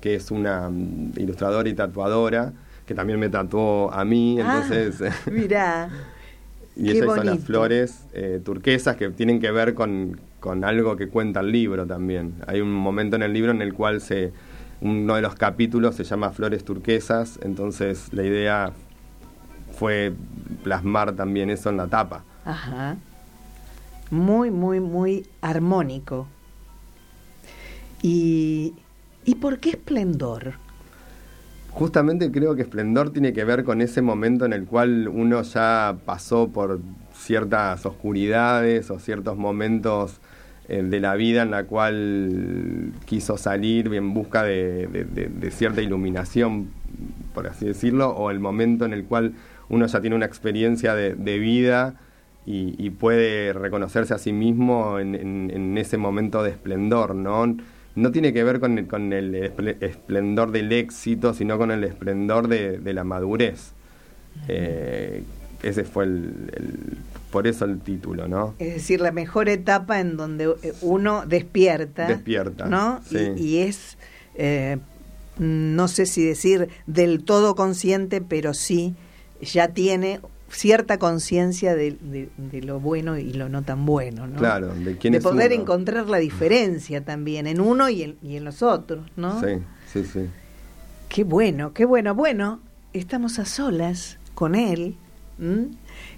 que 0.00 0.14
es 0.14 0.30
una 0.30 0.68
mm, 0.70 1.12
ilustradora 1.16 1.68
y 1.68 1.74
tatuadora, 1.74 2.52
que 2.84 2.94
también 2.94 3.18
me 3.18 3.28
tatuó 3.28 3.92
a 3.92 4.04
mí, 4.04 4.38
Ah, 4.40 4.62
entonces... 4.64 5.12
mirá. 5.26 5.88
y 6.76 6.92
qué 6.92 6.98
esas 6.98 7.16
son 7.16 7.26
las 7.26 7.40
flores 7.40 8.04
eh, 8.12 8.40
turquesas 8.44 8.96
que 8.96 9.08
tienen 9.10 9.40
que 9.40 9.50
ver 9.50 9.74
con, 9.74 10.20
con 10.40 10.64
algo 10.64 10.96
que 10.96 11.08
cuenta 11.08 11.40
el 11.40 11.50
libro 11.50 11.86
también. 11.86 12.34
Hay 12.46 12.60
un 12.60 12.72
momento 12.72 13.16
en 13.16 13.22
el 13.22 13.32
libro 13.32 13.50
en 13.50 13.62
el 13.62 13.72
cual 13.72 14.00
se 14.00 14.32
uno 14.80 15.14
de 15.14 15.22
los 15.22 15.34
capítulos 15.34 15.94
se 15.94 16.04
llama 16.04 16.30
Flores 16.30 16.64
turquesas, 16.64 17.38
entonces 17.42 18.12
la 18.12 18.24
idea 18.24 18.72
fue 19.78 20.12
plasmar 20.62 21.12
también 21.16 21.50
eso 21.50 21.70
en 21.70 21.78
la 21.78 21.86
tapa. 21.86 22.24
Ajá. 22.44 22.96
Muy, 24.10 24.50
muy, 24.50 24.80
muy 24.80 25.26
armónico. 25.40 26.26
¿Y, 28.02 28.74
¿y 29.24 29.34
por 29.36 29.58
qué 29.58 29.70
esplendor? 29.70 30.54
Justamente 31.76 32.30
creo 32.32 32.54
que 32.56 32.62
Esplendor 32.62 33.10
tiene 33.10 33.34
que 33.34 33.44
ver 33.44 33.62
con 33.62 33.82
ese 33.82 34.00
momento 34.00 34.46
en 34.46 34.54
el 34.54 34.64
cual 34.64 35.08
uno 35.08 35.42
ya 35.42 35.94
pasó 36.06 36.48
por 36.48 36.80
ciertas 37.12 37.84
oscuridades 37.84 38.90
o 38.90 38.98
ciertos 38.98 39.36
momentos 39.36 40.18
eh, 40.70 40.82
de 40.82 41.00
la 41.00 41.16
vida 41.16 41.42
en 41.42 41.50
la 41.50 41.64
cual 41.64 42.92
quiso 43.04 43.36
salir 43.36 43.92
en 43.92 44.14
busca 44.14 44.42
de, 44.42 45.50
cierta 45.50 45.82
iluminación, 45.82 46.68
por 47.34 47.46
así 47.46 47.66
decirlo, 47.66 48.08
o 48.08 48.30
el 48.30 48.40
momento 48.40 48.86
en 48.86 48.94
el 48.94 49.04
cual 49.04 49.34
uno 49.68 49.84
ya 49.84 50.00
tiene 50.00 50.16
una 50.16 50.24
experiencia 50.24 50.94
de, 50.94 51.38
vida 51.38 51.96
y, 52.46 52.74
y 52.82 52.88
puede 52.88 53.52
reconocerse 53.52 54.14
a 54.14 54.18
sí 54.18 54.32
mismo 54.32 54.98
en, 54.98 55.14
en- 55.14 55.50
en 55.52 55.76
ese 55.76 55.98
momento 55.98 56.42
de 56.42 56.52
esplendor, 56.52 57.14
¿no? 57.14 57.54
No 57.96 58.12
tiene 58.12 58.32
que 58.32 58.44
ver 58.44 58.60
con 58.60 58.78
el, 58.78 58.86
con 58.86 59.12
el 59.12 59.34
esple- 59.34 59.76
esplendor 59.80 60.52
del 60.52 60.70
éxito, 60.70 61.34
sino 61.34 61.58
con 61.58 61.70
el 61.70 61.82
esplendor 61.84 62.46
de, 62.46 62.78
de 62.78 62.92
la 62.92 63.02
madurez. 63.04 63.72
Eh, 64.48 65.22
ese 65.62 65.84
fue 65.84 66.04
el, 66.04 66.50
el- 66.54 66.98
por 67.30 67.46
eso 67.46 67.64
el 67.64 67.80
título, 67.80 68.28
¿no? 68.28 68.54
Es 68.58 68.74
decir, 68.74 69.00
la 69.00 69.10
mejor 69.12 69.48
etapa 69.48 69.98
en 70.00 70.16
donde 70.16 70.44
eh, 70.62 70.72
uno 70.82 71.24
despierta. 71.26 72.06
Despierta, 72.06 72.66
¿No? 72.66 73.00
sí. 73.04 73.18
Y, 73.36 73.42
y 73.42 73.58
es, 73.58 73.98
eh, 74.36 74.76
no 75.38 75.88
sé 75.88 76.06
si 76.06 76.24
decir 76.24 76.68
del 76.86 77.24
todo 77.24 77.54
consciente, 77.54 78.20
pero 78.20 78.54
sí 78.54 78.94
ya 79.42 79.68
tiene 79.68 80.20
cierta 80.56 80.98
conciencia 80.98 81.74
de, 81.74 81.92
de- 82.00 82.30
de 82.36 82.62
lo 82.62 82.80
bueno 82.80 83.18
y 83.18 83.32
lo 83.32 83.48
no 83.48 83.62
tan 83.62 83.84
bueno, 83.84 84.26
¿no? 84.26 84.38
Claro, 84.38 84.74
de 84.74 84.96
quién 84.96 85.12
de 85.12 85.18
es 85.18 85.22
poder 85.24 85.52
uno. 85.52 85.62
encontrar 85.62 86.08
la 86.08 86.18
diferencia 86.18 87.04
también 87.04 87.46
en 87.46 87.60
uno 87.60 87.88
y 87.88 88.02
en, 88.02 88.16
y 88.22 88.36
en 88.36 88.44
los 88.44 88.62
otros, 88.62 89.06
¿no? 89.16 89.40
Sí, 89.40 89.58
sí, 89.92 90.04
sí. 90.04 90.26
Qué 91.08 91.24
bueno, 91.24 91.72
qué 91.72 91.84
bueno. 91.84 92.14
Bueno, 92.14 92.60
estamos 92.92 93.38
a 93.38 93.44
solas 93.44 94.18
con 94.34 94.54
él, 94.54 94.96
¿m? 95.38 95.68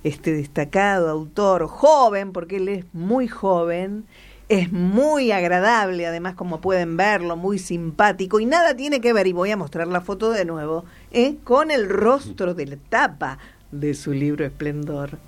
este 0.05 0.33
destacado 0.33 1.09
autor, 1.11 1.67
joven, 1.67 2.33
porque 2.33 2.57
él 2.57 2.69
es 2.69 2.85
muy 2.93 3.29
joven, 3.29 4.05
es 4.49 4.73
muy 4.73 5.31
agradable, 5.31 6.07
además 6.07 6.35
como 6.35 6.61
pueden 6.61 6.97
verlo, 6.97 7.37
muy 7.37 7.59
simpático, 7.59 8.41
y 8.41 8.47
nada 8.47 8.75
tiene 8.77 9.01
que 9.01 9.13
ver, 9.13 9.27
y 9.27 9.33
voy 9.33 9.51
a 9.51 9.57
mostrar 9.59 9.89
la 9.89 10.01
foto 10.01 10.31
de 10.31 10.45
nuevo, 10.47 10.85
¿eh? 11.13 11.37
con 11.45 11.71
el 11.71 11.89
rostro 11.89 12.55
de 12.55 12.67
la 12.67 12.77
tapa 12.89 13.39
de 13.71 13.95
su 13.95 14.13
libro 14.13 14.45
Esplendor. 14.45 15.19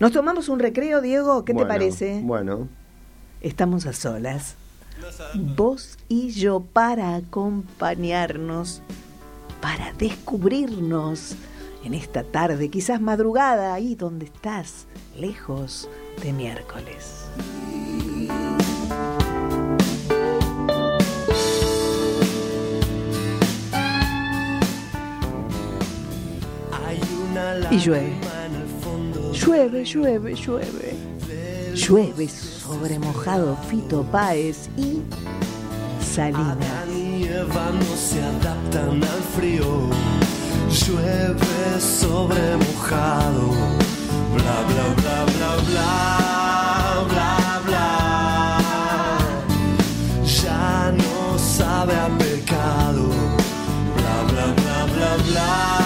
¿Nos 0.00 0.12
tomamos 0.12 0.48
un 0.48 0.58
recreo, 0.58 1.00
Diego? 1.00 1.44
¿Qué 1.44 1.52
Bueno, 1.52 1.66
te 1.66 1.72
parece? 1.72 2.20
Bueno, 2.22 2.68
Estamos 3.40 3.86
a 3.86 3.92
solas. 3.92 4.56
Vos 5.34 5.98
y 6.08 6.30
yo 6.30 6.60
para 6.60 7.14
acompañarnos, 7.16 8.82
para 9.60 9.92
descubrirnos 9.92 11.36
en 11.84 11.94
esta 11.94 12.24
tarde, 12.24 12.70
quizás 12.70 13.00
madrugada, 13.00 13.74
ahí 13.74 13.94
donde 13.94 14.26
estás, 14.26 14.86
lejos 15.16 15.88
de 16.22 16.32
miércoles. 16.32 17.26
Y 27.70 27.78
llueve. 27.78 28.12
Llueve, 29.32 29.84
llueve, 29.84 30.34
llueve. 30.34 30.96
Llueve 31.74 32.28
sobre 32.28 32.98
mojado 32.98 33.56
Fito 33.68 34.02
Páez 34.04 34.68
y 34.76 35.02
Salinas. 36.02 36.56
No 37.56 37.96
se 37.96 38.22
adaptan 38.22 39.02
al 39.02 39.22
frío. 39.36 39.88
Llueve 40.70 41.80
sobre 41.80 42.56
mojado. 42.56 43.50
Bla 44.34 44.56
bla 44.68 44.86
bla 44.96 45.24
bla 45.32 45.56
bla 45.68 47.04
bla 47.08 47.60
bla. 47.66 48.58
Ya 50.24 50.92
no 50.92 51.38
sabe 51.38 51.94
a 51.94 52.08
pecado. 52.18 53.10
Bla 53.96 54.16
bla 54.32 54.46
bla 54.54 54.86
bla 54.92 55.16
bla 55.30 55.85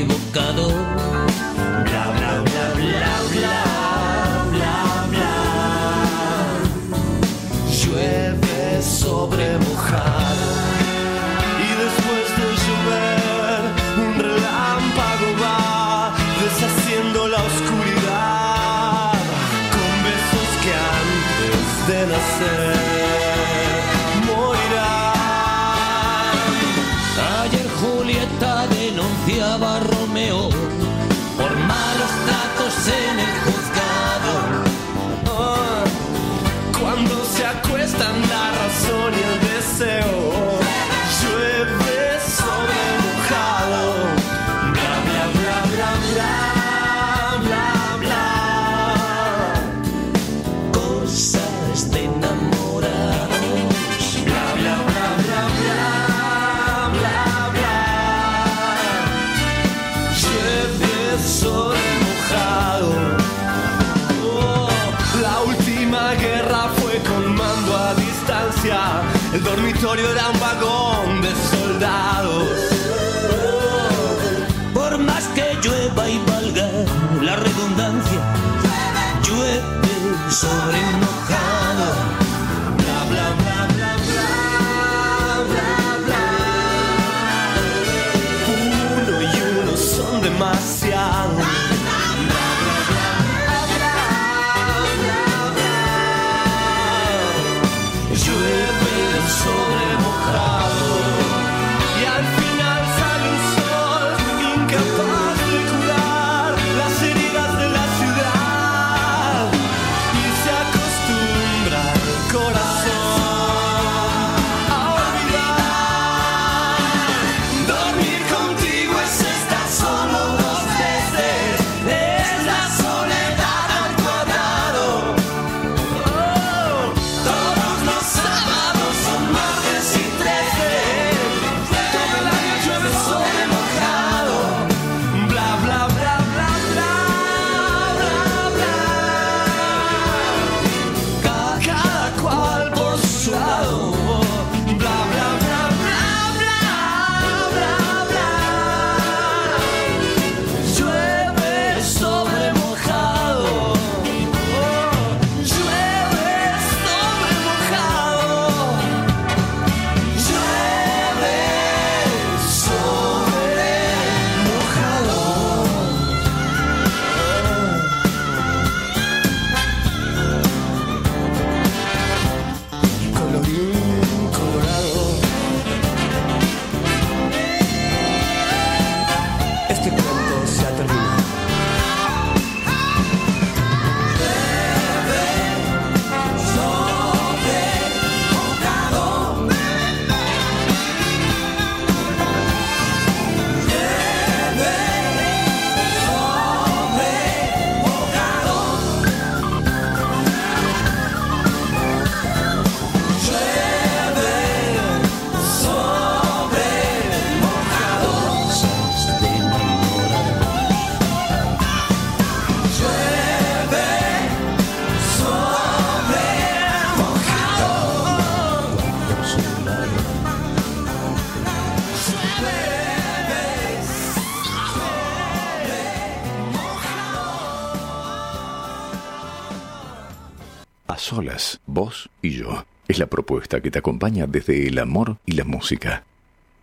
Vos 231.73 232.09
y 232.21 232.31
yo. 232.31 232.65
Es 232.87 232.99
la 232.99 233.07
propuesta 233.07 233.61
que 233.61 233.71
te 233.71 233.79
acompaña 233.79 234.27
desde 234.27 234.67
el 234.67 234.79
amor 234.79 235.17
y 235.25 235.33
la 235.33 235.43
música. 235.43 236.03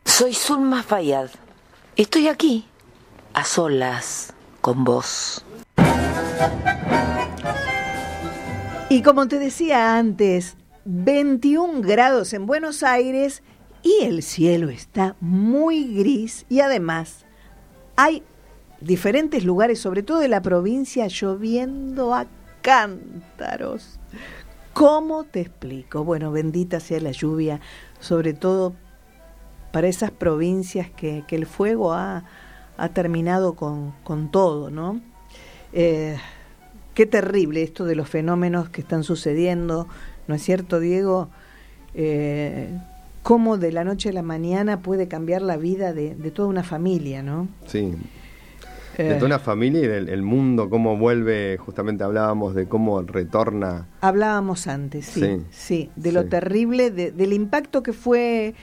Soy 0.05 0.35
Zulma 0.35 0.83
Fayad. 0.83 1.31
Estoy 1.97 2.29
aquí, 2.29 2.67
a 3.35 3.45
solas, 3.45 4.33
con 4.61 4.85
vos. 4.85 5.45
Y 8.91 9.03
como 9.03 9.29
te 9.29 9.39
decía 9.39 9.99
antes, 9.99 10.57
21 10.85 11.83
grados 11.83 12.33
en 12.33 12.47
Buenos 12.47 12.83
Aires 12.83 13.43
y 13.83 14.05
el 14.05 14.23
cielo 14.23 14.71
está 14.71 15.17
muy 15.21 15.95
gris 15.95 16.47
y 16.49 16.61
además 16.61 17.27
hay 17.97 18.23
diferentes 18.81 19.45
lugares, 19.45 19.81
sobre 19.81 20.03
todo 20.03 20.21
de 20.21 20.29
la 20.29 20.41
provincia, 20.41 21.07
lloviendo 21.09 22.15
a 22.15 22.27
cántaros. 22.63 23.99
¿Cómo 24.79 25.25
te 25.25 25.41
explico? 25.41 26.05
Bueno, 26.05 26.31
bendita 26.31 26.79
sea 26.79 27.01
la 27.01 27.11
lluvia, 27.11 27.59
sobre 27.99 28.33
todo 28.33 28.75
para 29.73 29.89
esas 29.89 30.13
provincias 30.13 30.89
que, 30.89 31.25
el 31.29 31.47
fuego 31.47 31.95
ha, 31.95 32.23
terminado 32.95 33.55
con, 33.55 34.31
todo, 34.31 34.71
¿no? 34.71 35.01
Eh, 35.73 36.17
qué 36.95 37.07
terrible 37.07 37.65
esto 37.65 37.87
de 37.87 37.97
los 37.97 38.09
fenómenos 38.09 38.69
que 38.69 38.81
están 38.81 39.03
sucediendo, 39.03 39.89
¿no 40.29 40.37
es 40.37 40.43
cierto, 40.45 40.79
Diego? 40.79 41.29
Eh, 41.95 42.79
cómo 43.25 43.59
de 43.59 43.73
la 43.73 43.83
noche 43.83 44.11
a 44.11 44.13
la 44.13 44.23
mañana 44.23 44.81
puede 44.81 45.09
cambiar 45.09 45.43
la 45.43 45.57
vida 45.57 45.93
de 45.93 46.31
toda 46.31 46.47
una 46.47 46.63
familia, 46.63 47.25
¿no? 47.25 47.49
Sí. 47.67 47.97
De 49.05 49.15
toda 49.15 49.27
una 49.27 49.39
familia 49.39 49.83
y 49.85 49.87
del 49.87 50.09
el 50.09 50.23
mundo, 50.23 50.69
cómo 50.69 50.97
vuelve, 50.97 51.57
justamente 51.59 52.03
hablábamos 52.05 52.55
de 52.55 52.67
cómo 52.67 53.01
retorna. 53.03 53.87
Hablábamos 54.01 54.67
antes, 54.67 55.07
sí, 55.07 55.21
sí, 55.21 55.39
Sí, 55.51 55.91
de 55.97 56.13
lo 56.13 56.23
sí. 56.23 56.29
terrible, 56.29 56.91
de- 56.91 57.13
del 57.13 57.33
impacto 57.33 57.83
que 57.83 57.93
fue 57.93 58.55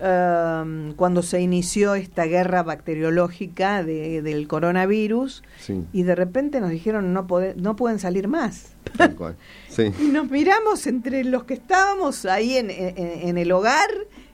um, 0.00 0.92
cuando 0.94 1.22
se 1.22 1.40
inició 1.40 1.94
esta 1.94 2.24
guerra 2.24 2.62
bacteriológica 2.64 3.84
de- 3.84 4.22
del 4.22 4.48
coronavirus 4.48 5.42
Sí, 5.60 5.84
y 5.92 6.02
de 6.02 6.14
repente 6.16 6.60
nos 6.60 6.70
dijeron 6.70 7.12
no, 7.12 7.26
pode- 7.28 7.54
no 7.54 7.76
pueden 7.76 7.98
salir 8.00 8.26
más. 8.28 8.72
tal 8.96 9.14
cual. 9.14 9.36
Sí, 9.68 9.92
Y 10.00 10.08
nos 10.08 10.30
miramos 10.30 10.86
entre 10.88 11.22
los 11.24 11.44
que 11.44 11.54
estábamos 11.54 12.24
ahí 12.26 12.56
en, 12.56 12.70
en- 12.70 12.94
en 13.28 13.38
el 13.38 13.52
hogar 13.52 13.88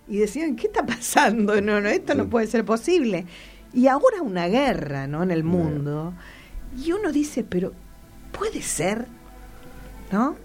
y 0.09 0.16
decían, 0.16 0.57
¿qué 0.57 0.66
está 0.68 0.85
pasando? 0.87 1.61
No, 1.61 1.81
no, 1.81 1.88
esto 1.88 2.14
no 2.14 2.29
puede 2.29 2.46
ser 2.46 2.64
posible. 2.64 3.27
Y 3.72 3.87
ahora 3.87 4.22
una 4.22 4.48
guerra, 4.48 5.06
¿no? 5.06 5.22
En 5.22 5.30
el 5.30 5.44
mundo. 5.44 6.12
Y 6.76 6.92
uno 6.92 7.12
dice, 7.12 7.44
pero 7.44 7.72
¿puede 8.33 8.62
ser? 8.62 9.06
¿No? 10.12 10.37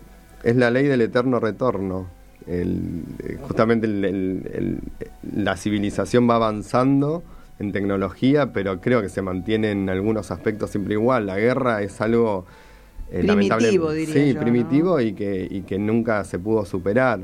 Es 0.43 0.55
la 0.55 0.69
ley 0.69 0.85
del 0.87 1.01
eterno 1.01 1.39
retorno. 1.39 2.07
El- 2.47 3.03
eh, 3.23 3.37
justamente 3.41 3.87
el- 3.87 4.05
el- 4.05 4.51
el- 4.53 4.79
la 5.43 5.57
civilización 5.57 6.29
va 6.29 6.35
avanzando 6.35 7.23
en 7.57 7.71
tecnología, 7.71 8.53
pero 8.53 8.79
creo 8.81 9.01
que 9.01 9.09
se 9.09 9.21
mantiene 9.23 9.71
en 9.71 9.89
algunos 9.89 10.29
aspectos 10.29 10.69
siempre 10.69 10.93
igual. 10.93 11.25
La 11.25 11.37
guerra 11.37 11.81
es 11.81 12.01
algo 12.01 12.45
eh, 13.11 13.19
Primitivo, 13.21 13.91
diría 13.91 14.13
sí, 14.15 14.33
yo, 14.33 14.39
primitivo 14.39 14.99
y 14.99 15.13
que 15.13 15.47
y 15.49 15.61
que 15.61 15.77
nunca 15.77 16.23
se 16.23 16.39
pudo 16.39 16.65
superar 16.65 17.19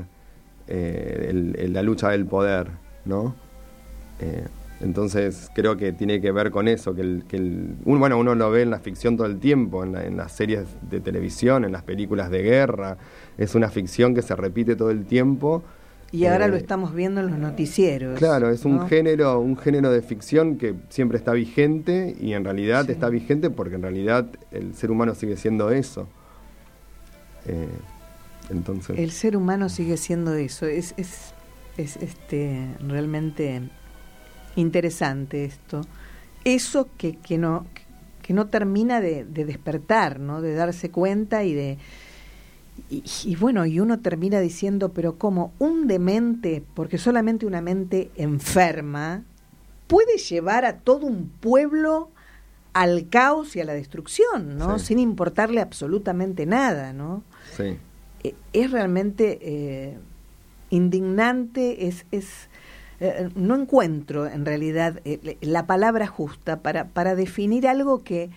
eh, 0.68 1.26
el- 1.28 1.56
el- 1.58 1.72
la 1.72 1.82
lucha 1.82 2.08
del 2.10 2.24
poder, 2.24 2.68
¿no? 3.04 3.34
Eh, 4.20 4.46
entonces 4.82 5.50
creo 5.54 5.76
que 5.76 5.92
tiene 5.92 6.20
que 6.20 6.32
ver 6.32 6.50
con 6.50 6.68
eso, 6.68 6.94
que, 6.94 7.00
el, 7.02 7.24
que 7.28 7.36
el- 7.36 7.76
uno, 7.84 7.98
bueno, 8.00 8.18
uno 8.18 8.34
lo 8.34 8.50
ve 8.50 8.62
en 8.62 8.70
la 8.70 8.78
ficción 8.80 9.16
todo 9.16 9.26
el 9.26 9.38
tiempo, 9.38 9.84
en, 9.84 9.92
la- 9.92 10.04
en 10.04 10.16
las 10.16 10.32
series 10.32 10.66
de 10.90 11.00
televisión, 11.00 11.64
en 11.64 11.72
las 11.72 11.82
películas 11.82 12.30
de 12.30 12.42
guerra, 12.42 12.98
es 13.38 13.54
una 13.54 13.68
ficción 13.68 14.14
que 14.14 14.22
se 14.22 14.34
repite 14.36 14.76
todo 14.76 14.90
el 14.90 15.04
tiempo. 15.06 15.62
Y 16.10 16.26
ahora 16.26 16.44
Eh, 16.44 16.48
lo 16.50 16.56
estamos 16.56 16.94
viendo 16.94 17.22
en 17.22 17.30
los 17.30 17.38
noticieros. 17.38 18.18
Claro, 18.18 18.50
es 18.50 18.66
un 18.66 18.86
género, 18.86 19.40
un 19.40 19.56
género 19.56 19.90
de 19.90 20.02
ficción 20.02 20.58
que 20.58 20.74
siempre 20.90 21.16
está 21.16 21.32
vigente 21.32 22.14
y 22.20 22.34
en 22.34 22.44
realidad 22.44 22.84
Sí. 22.84 22.92
está 22.92 23.08
vigente 23.08 23.48
porque 23.48 23.76
en 23.76 23.82
realidad 23.82 24.26
el 24.50 24.74
ser 24.74 24.90
humano 24.90 25.14
sigue 25.14 25.38
siendo 25.38 25.70
eso. 25.70 26.06
Eh, 27.46 27.66
entonces, 28.50 28.98
El 28.98 29.10
ser 29.10 29.36
humano 29.36 29.68
sigue 29.68 29.96
siendo 29.96 30.34
eso. 30.34 30.66
Es, 30.66 30.92
es, 30.98 31.32
es 31.78 31.96
este 31.96 32.68
realmente 32.86 33.62
interesante 34.56 35.44
esto. 35.44 35.82
Eso 36.44 36.88
que, 36.98 37.16
que 37.16 37.38
no 37.38 37.66
que 38.22 38.32
no 38.32 38.46
termina 38.46 39.00
de, 39.00 39.24
de 39.24 39.44
despertar, 39.44 40.20
¿no? 40.20 40.40
De 40.40 40.54
darse 40.54 40.90
cuenta 40.90 41.42
y 41.44 41.54
de 41.54 41.78
y, 42.88 43.02
y 43.24 43.36
bueno, 43.36 43.66
y 43.66 43.80
uno 43.80 44.00
termina 44.00 44.40
diciendo, 44.40 44.90
pero 44.92 45.18
¿cómo? 45.18 45.52
Un 45.58 45.86
demente, 45.86 46.62
porque 46.74 46.98
solamente 46.98 47.46
una 47.46 47.60
mente 47.60 48.10
enferma 48.16 49.24
puede 49.86 50.16
llevar 50.16 50.64
a 50.64 50.78
todo 50.78 51.06
un 51.06 51.28
pueblo 51.28 52.10
al 52.72 53.08
caos 53.10 53.54
y 53.56 53.60
a 53.60 53.64
la 53.64 53.74
destrucción, 53.74 54.56
¿no? 54.56 54.78
Sí. 54.78 54.86
Sin 54.86 54.98
importarle 54.98 55.60
absolutamente 55.60 56.46
nada, 56.46 56.92
¿no? 56.92 57.22
sí. 57.56 57.76
eh, 58.24 58.34
es 58.54 58.70
realmente 58.70 59.38
eh, 59.42 59.98
indignante, 60.70 61.88
es, 61.88 62.06
es 62.10 62.48
eh, 63.04 63.28
no 63.34 63.54
encuentro 63.56 64.26
en 64.26 64.44
realidad 64.46 65.00
eh, 65.04 65.36
la 65.40 65.66
palabra 65.66 66.06
justa 66.06 66.60
para, 66.60 66.86
para 66.88 67.14
definir 67.14 67.66
algo 67.66 68.02
que, 68.02 68.30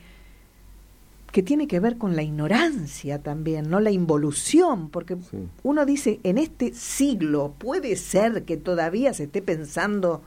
que 1.32 1.44
tiene 1.44 1.68
que 1.68 1.80
ver 1.80 1.98
con 1.98 2.16
la 2.16 2.24
ignorancia 2.24 3.20
también, 3.20 3.70
no 3.70 3.80
la 3.80 3.92
involución, 3.92 4.90
porque 4.90 5.16
Sí. 5.30 5.38
uno 5.64 5.86
dice, 5.86 6.20
en 6.24 6.38
este 6.38 6.74
siglo 6.74 7.54
puede 7.58 7.96
ser 7.98 8.44
que 8.44 8.58
todavía 8.58 9.14
se 9.14 9.24
esté 9.26 9.42
pensando 9.42 10.22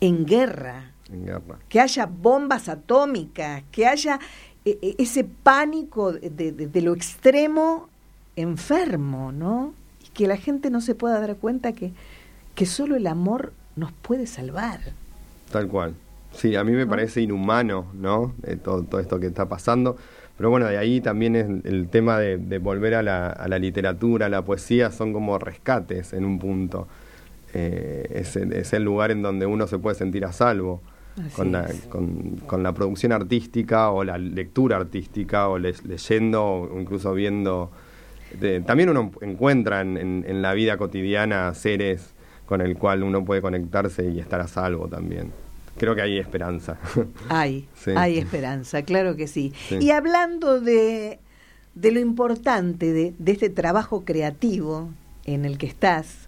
en 0.00 0.26
guerra, 0.26 0.92
En 1.10 1.24
guerra. 1.24 1.58
que 1.68 1.80
haya 1.80 2.06
bombas 2.06 2.68
atómicas, 2.68 3.62
que 3.72 3.86
haya 3.86 4.18
eh, 4.66 4.78
eh, 4.82 4.94
ese 4.98 5.24
pánico 5.24 6.12
de, 6.12 6.30
de- 6.52 6.66
de 6.68 6.82
lo 6.82 6.94
extremo 6.94 7.88
enfermo, 8.36 9.30
¿no? 9.32 9.72
Y 10.04 10.08
que 10.10 10.26
la 10.26 10.36
gente 10.36 10.70
no 10.70 10.80
se 10.80 10.94
pueda 10.94 11.20
dar 11.20 11.36
cuenta 11.36 11.72
que, 11.72 11.92
que 12.54 12.66
solo 12.66 12.96
el 12.96 13.06
amor 13.06 13.52
nos 13.76 13.92
puede 13.92 14.26
salvar. 14.26 14.80
Tal 15.50 15.68
cual. 15.68 15.94
Sí, 16.32 16.56
a 16.56 16.64
mí 16.64 16.72
me 16.72 16.86
parece 16.86 17.20
inhumano, 17.20 17.86
¿no? 17.94 18.34
Eh, 18.44 18.56
todo, 18.56 18.82
todo 18.82 19.00
esto 19.00 19.20
que 19.20 19.26
está 19.26 19.48
pasando. 19.48 19.96
Pero 20.36 20.50
bueno, 20.50 20.66
de 20.66 20.76
ahí 20.78 21.00
también 21.00 21.36
es 21.36 21.46
el 21.64 21.88
tema 21.88 22.18
de, 22.18 22.38
de 22.38 22.58
volver 22.58 22.94
a 22.96 23.02
la, 23.04 23.28
a 23.28 23.46
la 23.46 23.58
literatura, 23.58 24.26
a 24.26 24.28
la 24.28 24.42
poesía, 24.42 24.90
son 24.90 25.12
como 25.12 25.38
rescates 25.38 26.12
en 26.12 26.24
un 26.24 26.40
punto. 26.40 26.88
Eh, 27.52 28.08
es, 28.14 28.34
el- 28.36 28.52
es 28.52 28.72
el 28.72 28.82
lugar 28.82 29.12
en 29.12 29.22
donde 29.22 29.46
uno 29.46 29.66
se 29.68 29.78
puede 29.78 29.94
sentir 29.96 30.24
a 30.24 30.32
salvo. 30.32 30.82
Con 31.36 31.52
la, 31.52 31.68
con, 31.90 32.38
con 32.44 32.64
la 32.64 32.72
producción 32.72 33.12
artística 33.12 33.90
o 33.90 34.02
la 34.02 34.18
lectura 34.18 34.76
artística 34.78 35.46
o 35.48 35.58
le- 35.60 35.72
leyendo 35.84 36.44
o 36.44 36.80
incluso 36.80 37.14
viendo. 37.14 37.70
de- 38.40 38.60
también 38.60 38.88
uno 38.90 39.12
encuentra 39.20 39.80
en, 39.82 39.96
en- 39.96 40.24
en 40.26 40.42
la 40.42 40.52
vida 40.54 40.76
cotidiana 40.76 41.54
seres 41.54 42.13
con 42.46 42.60
el 42.60 42.76
cual 42.76 43.02
uno 43.02 43.24
puede 43.24 43.40
conectarse 43.42 44.04
y 44.08 44.20
estar 44.20 44.40
a 44.40 44.48
salvo 44.48 44.88
también. 44.88 45.32
Creo 45.76 45.94
que 45.94 46.02
hay 46.02 46.18
esperanza. 46.18 46.76
Hay, 47.28 47.66
Sí. 47.74 47.90
hay 47.96 48.18
esperanza, 48.18 48.82
claro 48.82 49.16
que 49.16 49.26
sí. 49.26 49.52
Sí. 49.68 49.78
Y 49.80 49.90
hablando 49.90 50.60
de, 50.60 51.18
de 51.74 51.90
lo 51.92 51.98
importante 52.00 52.92
de, 52.92 53.12
de 53.18 53.32
este 53.32 53.50
trabajo 53.50 54.04
creativo 54.04 54.90
en 55.24 55.44
el 55.44 55.58
que 55.58 55.66
estás, 55.66 56.26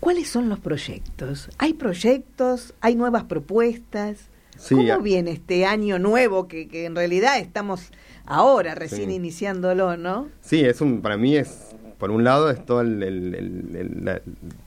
¿cuáles 0.00 0.28
son 0.28 0.48
los 0.48 0.58
proyectos? 0.58 1.50
¿Hay 1.58 1.74
proyectos? 1.74 2.74
¿Hay 2.80 2.96
nuevas 2.96 3.24
propuestas? 3.24 4.16
Sí, 4.58 4.74
¿Cómo 4.74 5.00
viene 5.00 5.30
este 5.30 5.64
año 5.64 5.98
nuevo 5.98 6.48
que, 6.48 6.68
que 6.68 6.84
en 6.84 6.94
realidad 6.94 7.38
estamos 7.38 7.90
ahora 8.26 8.74
recién 8.74 9.08
Sí. 9.08 9.14
iniciándolo, 9.16 9.96
no? 9.96 10.28
Sí, 10.42 10.60
es 10.60 10.80
un, 10.80 11.00
para 11.00 11.16
mí 11.16 11.36
es, 11.36 11.69
por 12.00 12.10
un 12.10 12.24
lado, 12.24 12.50
es 12.50 12.64
todo, 12.66 12.80
el, 12.80 13.00
el- 13.04 13.34
el- 13.36 13.76
el- 13.76 14.04
la- 14.04 14.20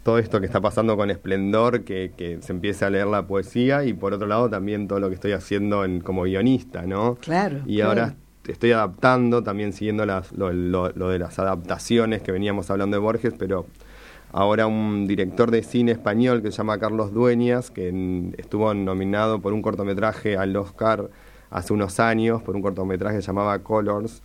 todo 0.03 0.19
esto 0.19 0.39
que 0.39 0.45
está 0.45 0.61
pasando 0.61 0.95
con 0.95 1.11
Esplendor, 1.11 1.81
que, 1.83 2.13
que 2.15 2.37
se 2.41 2.53
empiece 2.53 2.85
a 2.85 2.89
leer 2.89 3.07
la 3.07 3.27
poesía, 3.27 3.83
y 3.83 3.91
por 3.93 4.13
otro 4.13 4.27
lado 4.27 4.49
también 4.49 4.87
todo 4.87 5.01
lo 5.01 5.09
que 5.09 5.15
estoy 5.15 5.33
haciendo 5.33 5.83
en, 5.83 5.99
como 5.99 6.23
guionista, 6.23 6.83
¿no? 6.83 7.15
Claro. 7.15 7.59
Y 7.65 7.77
claro. 7.77 7.89
ahora 7.89 8.15
estoy 8.47 8.71
adaptando, 8.71 9.43
también 9.43 9.73
siguiendo 9.73 10.05
las, 10.05 10.31
lo, 10.31 10.53
lo- 10.53 10.91
lo 10.91 11.09
de 11.09 11.19
las 11.19 11.37
adaptaciones 11.39 12.21
que 12.21 12.31
veníamos 12.31 12.69
hablando 12.71 12.95
de 12.95 13.01
Borges, 13.01 13.33
pero 13.37 13.65
ahora 14.31 14.67
un 14.67 15.05
director 15.07 15.51
de 15.51 15.63
cine 15.63 15.91
español 15.91 16.41
que 16.41 16.51
se 16.51 16.57
llama 16.57 16.77
Carlos 16.79 17.13
Dueñas, 17.13 17.71
que 17.71 17.89
en- 17.89 18.35
estuvo 18.37 18.73
nominado 18.73 19.39
por 19.41 19.53
un 19.53 19.61
cortometraje 19.61 20.37
al 20.37 20.55
Oscar 20.55 21.09
hace 21.51 21.73
unos 21.73 21.99
años, 21.99 22.41
por 22.41 22.55
un 22.55 22.61
cortometraje 22.61 23.17
que 23.17 23.21
se 23.21 23.27
llamaba 23.27 23.59
Colors, 23.59 24.21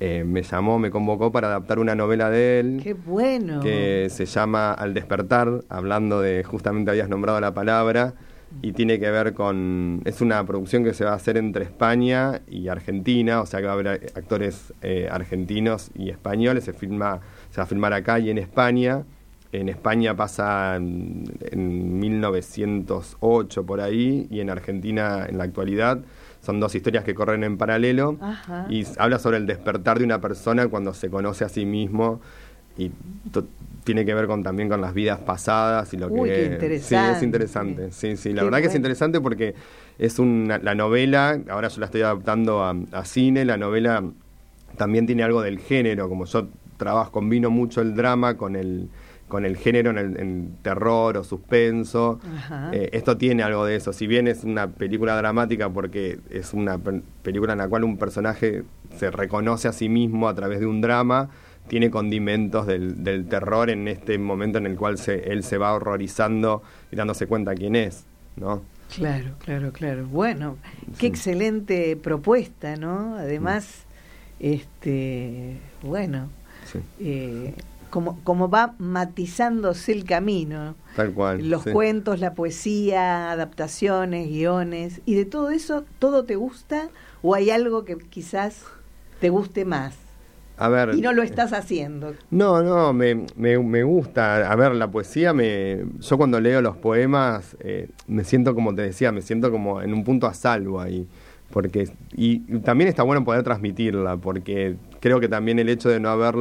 eh, 0.00 0.24
me 0.26 0.42
llamó, 0.42 0.78
me 0.78 0.90
convocó 0.90 1.30
para 1.30 1.48
adaptar 1.48 1.78
una 1.78 1.94
novela 1.94 2.28
de 2.30 2.60
él 2.60 2.80
Qué 2.82 2.94
bueno. 2.94 3.60
que 3.60 4.08
se 4.10 4.26
llama 4.26 4.72
Al 4.72 4.92
despertar, 4.92 5.62
hablando 5.68 6.20
de, 6.20 6.42
justamente 6.44 6.90
habías 6.90 7.08
nombrado 7.08 7.40
la 7.40 7.54
palabra, 7.54 8.14
y 8.62 8.72
tiene 8.72 8.98
que 8.98 9.10
ver 9.10 9.34
con, 9.34 10.02
es 10.04 10.20
una 10.20 10.44
producción 10.44 10.84
que 10.84 10.94
se 10.94 11.04
va 11.04 11.12
a 11.12 11.14
hacer 11.14 11.36
entre 11.36 11.64
España 11.64 12.40
y 12.48 12.68
Argentina, 12.68 13.40
o 13.40 13.46
sea 13.46 13.60
que 13.60 13.66
va 13.66 13.72
a 13.72 13.74
haber 13.74 13.88
actores 14.14 14.72
eh, 14.82 15.08
argentinos 15.10 15.90
y 15.94 16.10
españoles, 16.10 16.64
se, 16.64 16.72
filma, 16.72 17.20
se 17.50 17.58
va 17.58 17.64
a 17.64 17.66
filmar 17.66 17.92
acá 17.92 18.18
y 18.18 18.30
en 18.30 18.38
España. 18.38 19.04
En 19.52 19.68
España 19.68 20.16
pasa 20.16 20.74
en, 20.76 21.24
en 21.52 22.00
1908 22.00 23.64
por 23.64 23.80
ahí 23.80 24.26
y 24.28 24.40
en 24.40 24.50
Argentina 24.50 25.26
en 25.28 25.38
la 25.38 25.44
actualidad. 25.44 26.00
Son 26.44 26.60
dos 26.60 26.74
historias 26.74 27.04
que 27.04 27.14
corren 27.14 27.42
en 27.42 27.56
paralelo 27.56 28.18
Ajá. 28.20 28.66
y 28.68 28.84
habla 28.98 29.18
sobre 29.18 29.38
el 29.38 29.46
despertar 29.46 29.98
de 29.98 30.04
una 30.04 30.20
persona 30.20 30.68
cuando 30.68 30.92
se 30.92 31.08
conoce 31.08 31.44
a 31.44 31.48
sí 31.48 31.64
mismo 31.64 32.20
y 32.76 32.90
tiene 33.84 34.04
que 34.04 34.14
ver 34.14 34.26
con 34.26 34.42
también 34.42 34.68
con 34.68 34.80
las 34.80 34.94
vidas 34.94 35.18
pasadas 35.20 35.92
y 35.94 35.96
lo 35.96 36.08
Uy, 36.08 36.28
que 36.28 36.34
qué 36.34 36.50
sí 36.80 36.94
interesante. 36.94 37.12
es 37.16 37.22
interesante 37.22 37.92
sí 37.92 38.16
sí 38.16 38.32
la 38.32 38.40
Qué 38.40 38.44
verdad 38.44 38.58
que 38.58 38.64
es 38.64 38.68
bueno. 38.72 38.78
interesante 38.78 39.20
porque 39.20 39.54
es 39.98 40.18
una 40.18 40.58
la 40.58 40.74
novela 40.74 41.38
ahora 41.50 41.68
yo 41.68 41.80
la 41.80 41.86
estoy 41.86 42.02
adaptando 42.02 42.62
a, 42.64 42.74
a 42.92 43.04
cine 43.04 43.44
la 43.44 43.56
novela 43.56 44.02
también 44.76 45.06
tiene 45.06 45.22
algo 45.22 45.40
del 45.42 45.58
género 45.60 46.08
como 46.08 46.24
yo 46.24 46.48
trabajo 46.76 47.12
combino 47.12 47.50
mucho 47.50 47.80
el 47.80 47.94
drama 47.94 48.36
con 48.36 48.56
el 48.56 48.88
con 49.34 49.44
el 49.44 49.56
género 49.56 49.90
en, 49.90 49.98
el, 49.98 50.20
en 50.20 50.56
terror 50.62 51.16
o 51.16 51.24
suspenso 51.24 52.20
eh, 52.72 52.90
esto 52.92 53.16
tiene 53.16 53.42
algo 53.42 53.64
de 53.66 53.74
eso. 53.74 53.92
Si 53.92 54.06
bien 54.06 54.28
es 54.28 54.44
una 54.44 54.68
película 54.68 55.16
dramática 55.16 55.68
porque 55.70 56.20
es 56.30 56.54
una 56.54 56.78
pe- 56.78 57.02
película 57.24 57.52
en 57.54 57.58
la 57.58 57.66
cual 57.68 57.82
un 57.82 57.96
personaje 57.98 58.62
se 58.96 59.10
reconoce 59.10 59.66
a 59.66 59.72
sí 59.72 59.88
mismo 59.88 60.28
a 60.28 60.34
través 60.36 60.60
de 60.60 60.66
un 60.66 60.80
drama, 60.80 61.30
tiene 61.66 61.90
condimentos 61.90 62.64
del, 62.68 63.02
del 63.02 63.26
terror 63.26 63.70
en 63.70 63.88
este 63.88 64.18
momento 64.18 64.58
en 64.58 64.66
el 64.66 64.76
cual 64.76 64.98
se, 64.98 65.32
él 65.32 65.42
se 65.42 65.58
va 65.58 65.72
horrorizando 65.74 66.62
y 66.92 66.94
dándose 66.94 67.26
cuenta 67.26 67.56
quién 67.56 67.74
es, 67.74 68.04
¿no? 68.36 68.62
Claro, 68.94 69.32
claro, 69.44 69.72
claro. 69.72 70.06
Bueno, 70.06 70.58
qué 70.98 71.00
Sí. 71.00 71.06
excelente 71.08 71.96
propuesta, 71.96 72.76
¿no? 72.76 73.16
Además, 73.16 73.82
este, 74.38 75.56
bueno, 75.82 76.28
Sí, 76.72 76.78
eh, 77.00 77.54
como, 77.94 78.18
como 78.24 78.50
va 78.50 78.74
matizándose 78.78 79.92
el 79.92 80.02
camino, 80.02 80.74
tal 80.96 81.12
cual. 81.12 81.48
los 81.48 81.62
sí. 81.62 81.70
cuentos, 81.70 82.18
la 82.18 82.34
poesía, 82.34 83.30
adaptaciones, 83.30 84.28
guiones, 84.30 85.00
y 85.06 85.14
de 85.14 85.24
todo 85.24 85.50
eso, 85.50 85.84
¿todo 86.00 86.24
te 86.24 86.34
gusta 86.34 86.88
o 87.22 87.36
hay 87.36 87.50
algo 87.50 87.84
que 87.84 87.96
quizás 87.96 88.64
te 89.20 89.28
guste 89.28 89.64
más 89.64 89.94
A 90.56 90.68
ver, 90.68 90.96
y 90.96 91.02
no 91.02 91.12
lo 91.12 91.22
estás 91.22 91.52
haciendo? 91.52 92.14
No, 92.32 92.64
no, 92.64 92.92
me, 92.92 93.26
me, 93.36 93.60
me 93.60 93.84
gusta. 93.84 94.50
A 94.50 94.56
ver, 94.56 94.74
la 94.74 94.90
poesía, 94.90 95.32
me, 95.32 95.84
yo 96.00 96.16
cuando 96.16 96.40
leo 96.40 96.60
los 96.60 96.76
poemas 96.76 97.56
eh, 97.60 97.90
me 98.08 98.24
siento, 98.24 98.56
como 98.56 98.74
te 98.74 98.82
decía, 98.82 99.12
me 99.12 99.22
siento 99.22 99.52
como 99.52 99.82
en 99.82 99.94
un 99.94 100.02
punto 100.02 100.26
a 100.26 100.34
salvo 100.34 100.80
ahí. 100.80 101.06
Porque, 101.50 101.88
y, 102.16 102.42
y 102.48 102.58
también 102.58 102.88
está 102.88 103.04
bueno 103.04 103.22
poder 103.22 103.44
transmitirla, 103.44 104.16
porque 104.16 104.74
creo 104.98 105.20
que 105.20 105.28
también 105.28 105.60
el 105.60 105.68
hecho 105.68 105.88
de 105.88 106.00
no 106.00 106.08
haber 106.08 106.34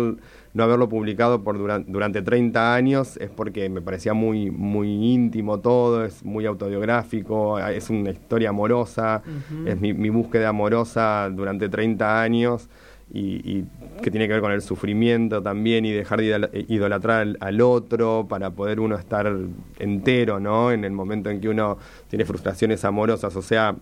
no 0.53 0.63
haberlo 0.63 0.87
publicado 0.89 1.43
por 1.43 1.57
duran- 1.57 1.85
durante 1.87 2.21
30 2.21 2.75
años 2.75 3.17
es 3.17 3.29
porque 3.29 3.69
me 3.69 3.81
parecía 3.81 4.13
muy 4.13 4.51
muy 4.51 4.87
íntimo 5.13 5.59
todo, 5.59 6.05
es 6.05 6.23
muy 6.23 6.45
autobiográfico, 6.45 7.59
es 7.59 7.89
una 7.89 8.11
historia 8.11 8.49
amorosa, 8.49 9.21
es 9.65 9.79
mi, 9.81 9.93
mi 9.93 10.09
búsqueda 10.09 10.49
amorosa 10.49 11.29
durante 11.31 11.69
30 11.69 12.21
años 12.21 12.69
y, 13.11 13.19
y 13.57 13.65
que 14.01 14.09
tiene 14.11 14.27
que 14.27 14.33
ver 14.33 14.41
con 14.41 14.51
el 14.51 14.61
sufrimiento 14.61 15.41
también 15.43 15.85
y 15.85 15.91
dejar 15.91 16.19
de 16.19 16.25
idol- 16.27 16.49
idolatrar 16.67 17.21
al, 17.21 17.37
al 17.41 17.61
otro 17.61 18.25
para 18.29 18.49
poder 18.51 18.79
uno 18.79 18.95
estar 18.95 19.31
entero, 19.79 20.39
¿no? 20.39 20.71
En 20.71 20.83
el 20.83 20.91
momento 20.91 21.29
en 21.29 21.39
que 21.41 21.49
uno 21.49 21.77
tiene 22.09 22.25
frustraciones 22.25 22.83
amorosas, 22.85 23.35
o 23.35 23.41
sea, 23.41 23.75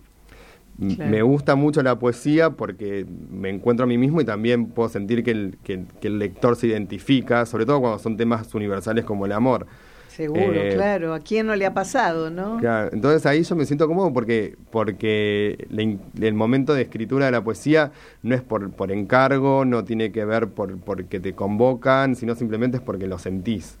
Claro. 0.96 1.10
me 1.10 1.22
gusta 1.22 1.54
mucho 1.54 1.82
la 1.82 1.98
poesía 1.98 2.50
porque 2.50 3.06
me 3.30 3.50
encuentro 3.50 3.84
a 3.84 3.86
mí 3.86 3.98
mismo 3.98 4.20
y 4.20 4.24
también 4.24 4.66
puedo 4.66 4.88
sentir 4.88 5.22
que 5.22 5.30
el, 5.30 5.58
que, 5.62 5.84
que 6.00 6.08
el 6.08 6.18
lector 6.18 6.56
se 6.56 6.66
identifica, 6.66 7.46
sobre 7.46 7.66
todo 7.66 7.80
cuando 7.80 7.98
son 7.98 8.16
temas 8.16 8.54
universales 8.54 9.04
como 9.04 9.26
el 9.26 9.32
amor. 9.32 9.66
Seguro, 10.08 10.42
Eh, 10.42 10.72
claro. 10.74 11.14
¿A 11.14 11.20
quién 11.20 11.46
no 11.46 11.56
le 11.56 11.64
ha 11.64 11.72
pasado, 11.72 12.30
no? 12.30 12.58
Claro, 12.58 12.90
entonces 12.92 13.24
ahí 13.24 13.42
yo 13.42 13.56
me 13.56 13.64
siento 13.64 13.88
cómodo 13.88 14.12
porque, 14.12 14.56
porque 14.70 15.66
el 16.20 16.34
momento 16.34 16.74
de 16.74 16.82
escritura 16.82 17.26
de 17.26 17.32
la 17.32 17.42
poesía 17.42 17.92
no 18.22 18.34
es 18.34 18.42
por, 18.42 18.70
por 18.72 18.92
encargo, 18.92 19.64
no 19.64 19.84
tiene 19.84 20.12
que 20.12 20.26
ver 20.26 20.48
por 20.48 20.76
porque 20.78 21.18
te 21.18 21.32
convocan, 21.32 22.14
sino 22.14 22.34
simplemente 22.34 22.76
es 22.76 22.82
porque 22.82 23.06
lo 23.06 23.18
sentís. 23.18 23.78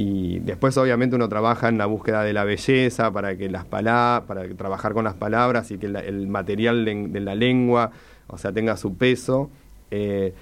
Y 0.00 0.38
después 0.40 0.76
obviamente 0.78 1.16
uno 1.16 1.28
trabaja 1.28 1.68
en 1.68 1.76
la 1.76 1.86
búsqueda 1.86 2.22
de 2.22 2.32
la 2.32 2.44
belleza 2.44 3.10
para 3.12 3.36
que 3.36 3.48
las 3.50 3.64
palabras, 3.64 4.26
para 4.28 4.48
trabajar 4.54 4.92
con 4.94 5.04
las 5.04 5.14
palabras 5.14 5.70
y 5.72 5.78
que 5.78 5.88
la- 5.88 6.00
el 6.00 6.28
material 6.28 6.84
de 6.84 7.20
la 7.20 7.34
lengua, 7.34 7.90
o 8.28 8.38
sea, 8.38 8.52
tenga 8.52 8.76
su 8.76 8.96
peso. 8.96 9.50
Eh, 9.90 10.32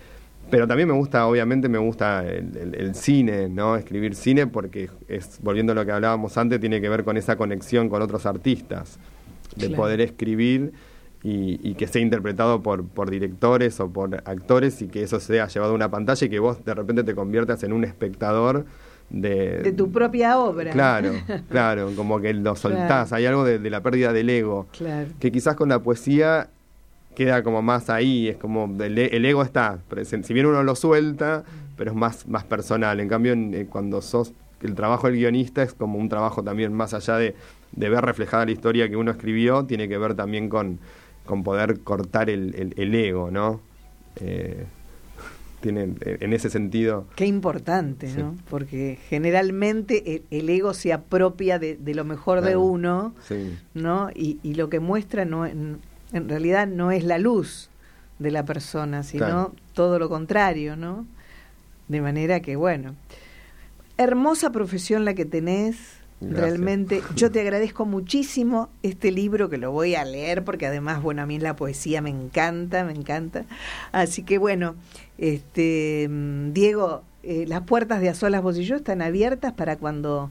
pero 0.51 0.69
también 0.69 0.89
me 0.89 0.95
gusta, 0.95 1.27
obviamente 1.27 1.69
me 1.71 1.79
gusta 1.79 2.25
el, 2.27 2.55
el- 2.57 2.75
el 2.75 2.95
cine, 2.95 3.49
¿no? 3.49 3.77
Escribir 3.77 4.15
cine 4.15 4.47
porque 4.47 4.91
es, 5.09 5.39
volviendo 5.43 5.73
a 5.73 5.75
lo 5.75 5.87
que 5.87 5.93
hablábamos 5.93 6.37
antes, 6.37 6.61
tiene 6.61 6.81
que 6.81 6.89
ver 6.91 7.03
con 7.03 7.17
esa 7.17 7.37
conexión 7.37 7.89
con 7.89 8.03
otros 8.03 8.27
artistas, 8.27 8.99
de 9.57 9.69
Claro. 9.69 9.83
poder 9.83 10.01
escribir 10.03 10.73
y, 11.23 11.59
y 11.69 11.75
que 11.77 11.87
sea 11.89 12.03
interpretado 12.03 12.63
por, 12.63 12.85
por 12.87 13.11
directores 13.11 13.81
o 13.81 13.89
por 13.91 14.17
actores 14.27 14.83
y 14.83 14.89
que 14.89 15.03
eso 15.03 15.19
sea 15.19 15.49
llevado 15.49 15.73
a 15.73 15.75
una 15.75 15.91
pantalla 15.91 16.27
y 16.27 16.29
que 16.31 16.39
vos 16.39 16.63
de 16.65 16.75
repente 16.75 17.03
te 17.05 17.15
conviertas 17.15 17.63
en 17.65 17.73
un 17.73 17.85
espectador 17.85 18.67
de, 19.11 19.59
De 19.63 19.73
tu 19.73 19.91
propia 19.93 20.39
obra. 20.39 20.73
Claro, 20.73 21.13
claro, 21.49 21.91
como 21.97 22.21
que 22.21 22.35
lo 22.35 22.57
soltás, 22.57 23.09
Claro. 23.09 23.17
hay 23.17 23.27
algo 23.27 23.45
de, 23.45 23.59
de 23.59 23.71
la 23.71 23.81
pérdida 23.83 24.13
del 24.13 24.29
ego, 24.31 24.67
Claro. 24.77 25.09
que 25.21 25.31
quizás 25.33 25.55
con 25.57 25.69
la 25.69 25.79
poesía 25.79 26.49
queda 27.15 27.43
como 27.43 27.63
más 27.63 27.89
ahí, 27.89 28.29
es 28.29 28.37
como 28.37 28.71
el, 28.83 28.99
e- 28.99 29.17
el 29.17 29.25
ego 29.25 29.43
está, 29.43 29.79
si 30.23 30.35
bien 30.35 30.47
uno 30.47 30.63
lo 30.63 30.75
suelta, 30.77 31.45
pero 31.77 31.91
es 31.93 31.97
más, 31.97 32.27
más 32.29 32.45
personal, 32.45 33.01
en 33.01 33.09
cambio 33.09 33.33
en- 33.33 33.55
eh, 33.55 33.67
cuando 33.71 34.03
sos, 34.03 34.33
el 34.63 34.75
trabajo 34.75 35.07
del 35.07 35.17
guionista 35.17 35.63
es 35.63 35.73
como 35.73 35.99
un 35.99 36.09
trabajo 36.09 36.43
también 36.43 36.73
más 36.75 36.93
allá 36.95 37.17
de, 37.17 37.35
de 37.73 37.89
ver 37.89 38.05
reflejada 38.05 38.45
la 38.45 38.51
historia 38.51 38.89
que 38.89 38.97
uno 38.97 39.11
escribió, 39.13 39.65
tiene 39.65 39.89
que 39.89 39.97
ver 39.99 40.15
también 40.15 40.49
con, 40.49 40.79
con 41.25 41.43
poder 41.43 41.81
cortar 41.81 42.29
el, 42.29 42.55
el- 42.55 42.75
el 42.77 42.95
ego, 42.95 43.31
¿no? 43.31 43.61
Eh, 44.21 44.65
tiene, 45.61 45.95
en 46.01 46.33
ese 46.33 46.51
sentido... 46.51 47.07
Qué 47.17 47.27
importante, 47.27 48.09
Sí. 48.11 48.19
¿no? 48.19 48.37
Porque 48.51 48.99
generalmente 49.09 50.17
el, 50.17 50.23
el 50.31 50.49
ego 50.51 50.75
se 50.75 50.93
apropia 50.93 51.59
de, 51.59 51.77
de 51.77 51.95
lo 51.95 52.05
mejor 52.05 52.41
de 52.43 52.57
uno, 52.57 53.15
Sí. 53.27 53.57
¿no? 53.75 54.11
Y, 54.15 54.39
y 54.43 54.55
lo 54.55 54.69
que 54.69 54.81
muestra 54.81 55.25
no, 55.25 55.47
en, 55.47 55.79
en 56.13 56.29
realidad 56.29 56.67
no 56.67 56.91
es 56.93 57.05
la 57.05 57.19
luz 57.19 57.71
de 58.19 58.31
la 58.31 58.45
persona, 58.45 59.03
sino 59.03 59.27
Claro. 59.27 59.55
todo 59.75 59.99
lo 59.99 60.09
contrario, 60.09 60.77
¿no? 60.77 61.07
De 61.89 62.01
manera 62.01 62.41
que, 62.41 62.57
bueno, 62.57 62.95
hermosa 63.99 64.51
profesión 64.53 65.05
la 65.05 65.15
que 65.15 65.25
tenés. 65.25 65.77
Realmente, 66.21 67.03
yo 67.15 67.31
te 67.31 67.41
agradezco 67.41 67.85
muchísimo 67.85 68.71
este 68.83 69.11
libro 69.13 69.51
que 69.51 69.59
lo 69.59 69.71
voy 69.71 69.97
a 69.97 70.05
leer 70.05 70.45
porque 70.45 70.67
además, 70.67 71.03
bueno, 71.03 71.21
a 71.21 71.27
mí 71.27 71.39
la 71.39 71.57
poesía 71.57 72.01
me 72.01 72.09
encanta, 72.09 72.85
me 72.85 72.93
encanta. 72.93 73.45
Así 73.93 74.23
que 74.23 74.39
bueno, 74.39 74.77
este 75.19 76.09
Diego, 76.53 77.03
eh, 77.23 77.45
las 77.47 77.63
puertas 77.63 78.01
de 78.01 78.09
A 78.09 78.15
Solas 78.15 78.43
Vos 78.43 78.57
y 78.57 78.65
Yo 78.65 78.77
están 78.77 79.03
abiertas 79.03 79.53
para 79.53 79.77
cuando 79.77 80.31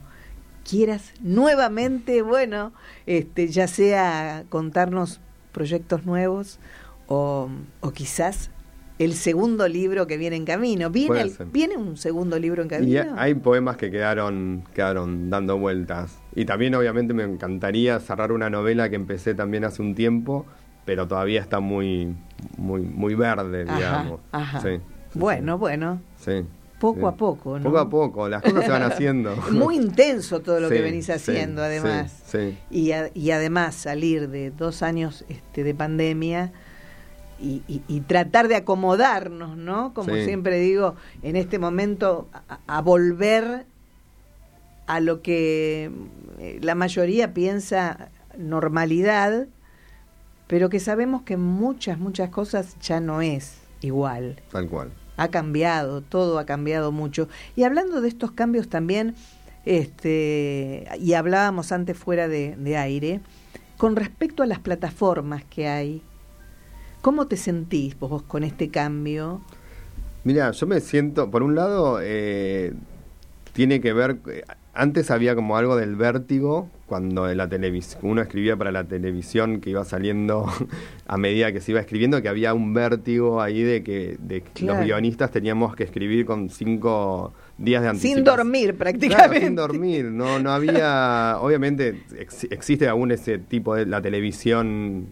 quieras 0.68 1.12
nuevamente, 1.20 2.22
bueno, 2.22 2.72
este, 3.06 3.46
ya 3.46 3.68
sea 3.68 4.44
contarnos 4.48 5.20
proyectos 5.52 6.04
nuevos 6.04 6.58
o, 7.06 7.48
o 7.80 7.90
quizás 7.92 8.50
el 8.98 9.14
segundo 9.14 9.68
libro 9.68 10.06
que 10.06 10.16
viene 10.16 10.36
en 10.36 10.44
camino. 10.44 10.90
¿Viene, 10.90 11.20
el-. 11.20 11.32
¿viene 11.52 11.76
un 11.76 11.96
segundo 11.96 12.38
libro 12.38 12.62
en 12.62 12.68
Y 12.68 12.70
camino? 12.70 13.14
hay 13.16 13.34
poemas 13.34 13.76
que 13.76 13.90
quedaron, 13.90 14.64
quedaron 14.74 15.28
dando 15.30 15.58
vueltas. 15.58 16.18
Y 16.34 16.44
también 16.44 16.74
obviamente 16.74 17.12
me 17.14 17.24
encantaría 17.24 17.98
cerrar 18.00 18.32
una 18.32 18.48
novela 18.50 18.88
que 18.88 18.96
empecé 18.96 19.34
también 19.34 19.64
hace 19.64 19.82
un 19.82 19.94
tiempo, 19.94 20.46
pero 20.84 21.06
todavía 21.08 21.40
está 21.40 21.60
muy, 21.60 22.14
muy, 22.56 22.82
muy 22.82 23.14
verde, 23.14 23.64
digamos. 23.64 24.20
ajá. 24.32 24.60
Sí, 24.60 24.80
sí, 25.12 25.18
bueno, 25.18 25.58
bueno, 25.58 26.00
sí, 26.18 26.44
poco 26.78 27.08
a 27.08 27.16
poco, 27.16 27.58
¿no? 27.58 27.64
Poco 27.64 27.78
a 27.78 27.88
poco, 27.90 28.28
las 28.28 28.42
cosas 28.42 28.64
se 28.66 28.70
van 28.70 28.82
haciendo. 28.92 29.34
Muy 29.50 29.76
intenso 29.76 30.40
todo 30.40 30.60
lo 30.60 30.68
que 30.68 30.80
venís 30.82 31.10
haciendo, 31.10 31.62
además. 31.62 32.22
Y, 32.70 32.92
a- 32.92 33.10
y 33.14 33.30
además 33.30 33.74
salir 33.74 34.28
de 34.28 34.50
dos 34.50 34.82
años 34.82 35.24
este, 35.28 35.64
de 35.64 35.74
pandemia 35.74 36.52
y, 37.38 37.62
y- 37.68 37.82
y 37.88 38.00
tratar 38.00 38.48
de 38.48 38.56
acomodarnos, 38.56 39.56
¿no? 39.56 39.92
Como 39.94 40.14
Sí. 40.14 40.24
siempre 40.24 40.58
digo, 40.58 40.94
en 41.22 41.36
este 41.36 41.58
momento 41.58 42.28
a, 42.48 42.58
a 42.66 42.80
volver 42.82 43.66
a 44.86 45.00
lo 45.00 45.20
que 45.22 45.90
eh, 46.38 46.58
la 46.62 46.74
mayoría 46.74 47.34
piensa 47.34 48.08
normalidad, 48.38 49.46
pero 50.46 50.68
que 50.68 50.78
sabemos 50.80 51.22
que 51.22 51.36
muchas, 51.36 51.98
muchas 51.98 52.30
cosas 52.30 52.76
ya 52.80 53.00
no 53.00 53.20
es 53.20 53.58
igual 53.80 54.40
Tal 54.52 54.68
cual. 54.68 54.90
ha 55.16 55.28
cambiado, 55.28 56.02
todo 56.02 56.38
ha 56.38 56.46
cambiado 56.46 56.92
mucho. 56.92 57.28
Y 57.56 57.64
hablando 57.64 58.00
de 58.00 58.08
estos 58.08 58.30
cambios 58.30 58.68
también, 58.68 59.14
este, 59.64 60.86
y 61.00 61.14
hablábamos 61.14 61.72
antes 61.72 61.98
fuera 61.98 62.28
de, 62.28 62.54
de 62.56 62.76
aire, 62.76 63.20
con 63.76 63.96
respecto 63.96 64.42
a 64.42 64.46
las 64.46 64.58
plataformas 64.60 65.44
que 65.44 65.68
hay, 65.68 66.02
¿cómo 67.06 67.28
te 67.28 67.36
sentís 67.36 67.96
vos 68.00 68.22
con 68.24 68.42
este 68.42 68.68
cambio? 68.68 69.40
Mira, 70.24 70.50
yo 70.50 70.66
me 70.66 70.80
siento, 70.80 71.30
por 71.30 71.44
un 71.44 71.54
lado, 71.54 72.00
eh, 72.02 72.72
tiene 73.52 73.80
que 73.80 73.92
ver, 73.92 74.16
eh, 74.28 74.42
antes 74.74 75.12
había 75.12 75.36
como 75.36 75.56
algo 75.56 75.76
del 75.76 75.94
vértigo, 75.94 76.68
cuando 76.86 77.30
en 77.30 77.36
la 77.38 77.48
televisión, 77.48 78.00
uno 78.02 78.22
escribía 78.22 78.56
para 78.56 78.72
la 78.72 78.82
televisión 78.82 79.60
que 79.60 79.70
iba 79.70 79.84
saliendo 79.84 80.46
a 81.06 81.16
medida 81.16 81.52
que 81.52 81.60
se 81.60 81.70
iba 81.70 81.80
escribiendo, 81.80 82.20
que 82.22 82.28
había 82.28 82.54
un 82.54 82.74
vértigo 82.74 83.40
ahí 83.40 83.62
de 83.62 83.84
que, 83.84 84.16
de 84.18 84.40
que 84.40 84.50
Claro. 84.64 84.80
los 84.80 84.86
guionistas 84.86 85.30
teníamos 85.30 85.76
que 85.76 85.84
escribir 85.84 86.26
con 86.26 86.50
cinco 86.50 87.32
días 87.56 87.82
de 87.82 87.88
anticipación. 87.90 88.16
Sin 88.18 88.24
dormir 88.24 88.74
prácticamente. 88.76 89.26
Claro, 89.30 89.46
sin 89.46 89.54
dormir. 89.54 90.04
No, 90.06 90.40
no 90.40 90.50
había. 90.50 91.38
Obviamente 91.40 92.02
ex- 92.18 92.48
existe 92.50 92.88
aún 92.88 93.12
ese 93.12 93.38
tipo 93.38 93.76
de 93.76 93.86
la 93.86 94.02
televisión 94.02 95.06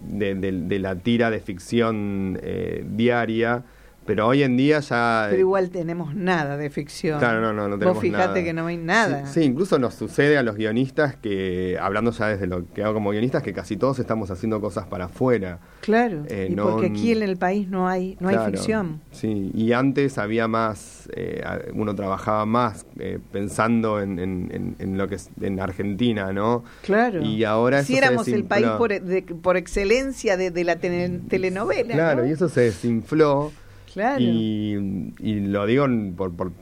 de, 0.00 0.34
de- 0.34 0.52
la 0.78 0.96
tira 0.96 1.30
de 1.30 1.40
ficción 1.40 2.38
eh, 2.42 2.84
diaria, 2.86 3.64
pero 4.06 4.26
hoy 4.26 4.42
en 4.42 4.56
día 4.56 4.80
ya. 4.80 5.26
Pero 5.30 5.40
igual 5.40 5.70
tenemos 5.70 6.14
nada 6.14 6.56
de 6.56 6.70
ficción. 6.70 7.18
Claro, 7.18 7.40
no, 7.40 7.52
no, 7.52 7.68
no 7.68 7.74
tenemos 7.78 7.94
Vos 7.96 8.02
fijate 8.02 8.26
nada. 8.28 8.44
que 8.44 8.52
no 8.52 8.66
hay 8.66 8.76
nada. 8.76 9.26
Sí, 9.26 9.40
sí, 9.40 9.46
incluso 9.46 9.78
nos 9.78 9.94
sucede 9.94 10.36
a 10.38 10.42
los 10.42 10.56
guionistas 10.56 11.16
que, 11.16 11.78
hablando 11.80 12.10
ya 12.10 12.28
desde 12.28 12.46
lo 12.46 12.64
que 12.72 12.82
hago 12.82 12.94
como 12.94 13.10
guionistas, 13.10 13.42
que 13.42 13.52
casi 13.52 13.76
todos 13.76 13.98
estamos 13.98 14.30
haciendo 14.30 14.60
cosas 14.60 14.86
para 14.86 15.06
afuera. 15.06 15.58
Claro, 15.80 16.22
Eh, 16.28 16.48
y 16.50 16.54
no- 16.54 16.70
porque 16.70 16.86
aquí 16.86 17.12
en 17.12 17.22
el 17.22 17.36
país 17.36 17.68
no 17.68 17.88
hay, 17.88 18.16
no 18.20 18.28
hay 18.28 18.38
ficción. 18.50 19.00
Sí, 19.10 19.50
y 19.54 19.72
antes 19.72 20.18
había 20.18 20.48
más, 20.48 21.08
eh, 21.14 21.42
uno 21.74 21.94
trabajaba 21.94 22.46
más 22.46 22.86
eh, 22.98 23.18
pensando 23.32 24.00
en, 24.00 24.18
en- 24.18 24.50
en- 24.52 24.76
en 24.78 24.98
lo 24.98 25.08
que 25.08 25.16
es 25.16 25.30
en 25.40 25.60
Argentina, 25.60 26.32
¿no? 26.32 26.64
Claro. 26.82 27.22
Y 27.22 27.44
ahora 27.44 27.78
eso 27.78 27.86
si 27.88 27.92
se 27.94 27.98
éramos 27.98 28.28
el 28.28 28.44
país 28.44 28.66
por, 28.78 28.90
de- 29.00 29.22
por 29.22 29.56
excelencia 29.56 30.36
de, 30.36 30.50
de 30.50 30.64
la 30.64 30.76
tele- 30.76 31.20
telenovela. 31.28 31.94
Claro, 31.94 32.22
¿no? 32.22 32.28
y 32.28 32.32
eso 32.32 32.48
se 32.48 32.62
desinfló. 32.62 33.52
Claro. 33.94 34.20
Y, 34.20 35.12
y 35.20 35.40
lo 35.40 35.64
digo 35.66 35.86
por, 36.16 36.32
por- 36.34 36.52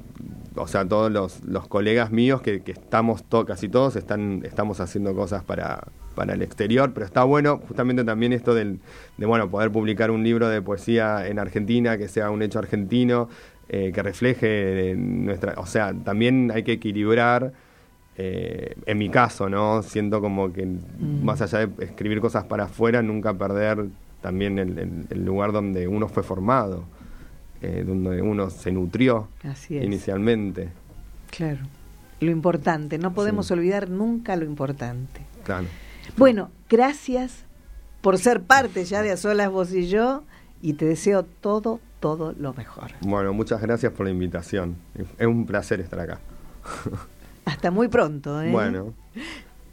o 0.54 0.66
sea, 0.66 0.86
todos 0.86 1.10
los, 1.10 1.42
los 1.44 1.66
colegas 1.66 2.10
míos 2.12 2.42
que, 2.42 2.60
que 2.62 2.72
estamos, 2.72 3.24
to- 3.24 3.44
casi 3.46 3.68
todos 3.68 3.96
están, 3.96 4.42
estamos 4.44 4.80
haciendo 4.80 5.14
cosas 5.14 5.42
para, 5.42 5.88
para 6.14 6.34
el 6.34 6.42
exterior, 6.42 6.92
pero 6.92 7.06
está 7.06 7.24
bueno 7.24 7.60
justamente 7.66 8.04
también 8.04 8.34
esto 8.34 8.54
del, 8.54 8.78
de, 9.16 9.26
bueno, 9.26 9.48
poder 9.50 9.70
publicar 9.72 10.10
un 10.10 10.22
libro 10.22 10.48
de 10.50 10.60
poesía 10.60 11.26
en 11.26 11.38
Argentina, 11.38 11.96
que 11.96 12.06
sea 12.06 12.30
un 12.30 12.42
hecho 12.42 12.58
argentino, 12.58 13.30
eh, 13.70 13.92
que 13.94 14.02
refleje 14.02 14.94
nuestra, 14.98 15.54
o 15.56 15.64
sea, 15.64 15.94
también 15.94 16.50
hay 16.54 16.62
que 16.64 16.72
equilibrar, 16.72 17.54
eh, 18.18 18.74
en 18.84 18.98
mi 18.98 19.08
caso, 19.08 19.48
¿no? 19.48 19.82
Siento 19.82 20.20
como 20.20 20.52
que 20.52 20.66
Mm. 20.66 21.24
más 21.24 21.40
allá 21.40 21.66
de 21.66 21.84
escribir 21.86 22.20
cosas 22.20 22.44
para 22.44 22.64
afuera, 22.64 23.00
nunca 23.02 23.32
perder 23.32 23.86
también 24.20 24.58
el, 24.58 24.78
el- 24.78 25.06
el 25.08 25.24
lugar 25.24 25.52
donde 25.52 25.88
uno 25.88 26.08
fue 26.08 26.22
formado. 26.22 26.84
Eh, 27.62 27.84
donde 27.86 28.20
uno 28.22 28.50
se 28.50 28.72
nutrió 28.72 29.28
Así 29.44 29.78
es. 29.78 29.84
inicialmente. 29.84 30.68
Claro. 31.30 31.60
Lo 32.20 32.30
importante, 32.30 32.98
no 32.98 33.14
podemos 33.14 33.46
Sí. 33.46 33.54
olvidar 33.54 33.88
nunca 33.88 34.36
lo 34.36 34.44
importante. 34.44 35.22
Claro. 35.44 35.66
Bueno, 36.16 36.50
gracias 36.68 37.44
por 38.00 38.18
ser 38.18 38.42
parte 38.42 38.84
ya 38.84 39.02
de 39.02 39.12
A 39.12 39.16
Solas 39.16 39.50
Vos 39.50 39.72
y 39.72 39.88
Yo 39.88 40.22
y 40.60 40.74
te 40.74 40.84
deseo 40.84 41.24
todo, 41.24 41.80
todo 42.00 42.32
lo 42.38 42.52
mejor. 42.54 42.92
Bueno, 43.00 43.32
muchas 43.32 43.60
gracias 43.62 43.92
por 43.92 44.06
la 44.06 44.12
invitación. 44.12 44.76
Es 45.18 45.26
un 45.26 45.46
placer 45.46 45.80
estar 45.80 46.00
acá. 46.00 46.20
Hasta 47.44 47.70
muy 47.70 47.88
pronto. 47.88 48.40
¿eh? 48.42 48.50
Bueno, 48.50 48.94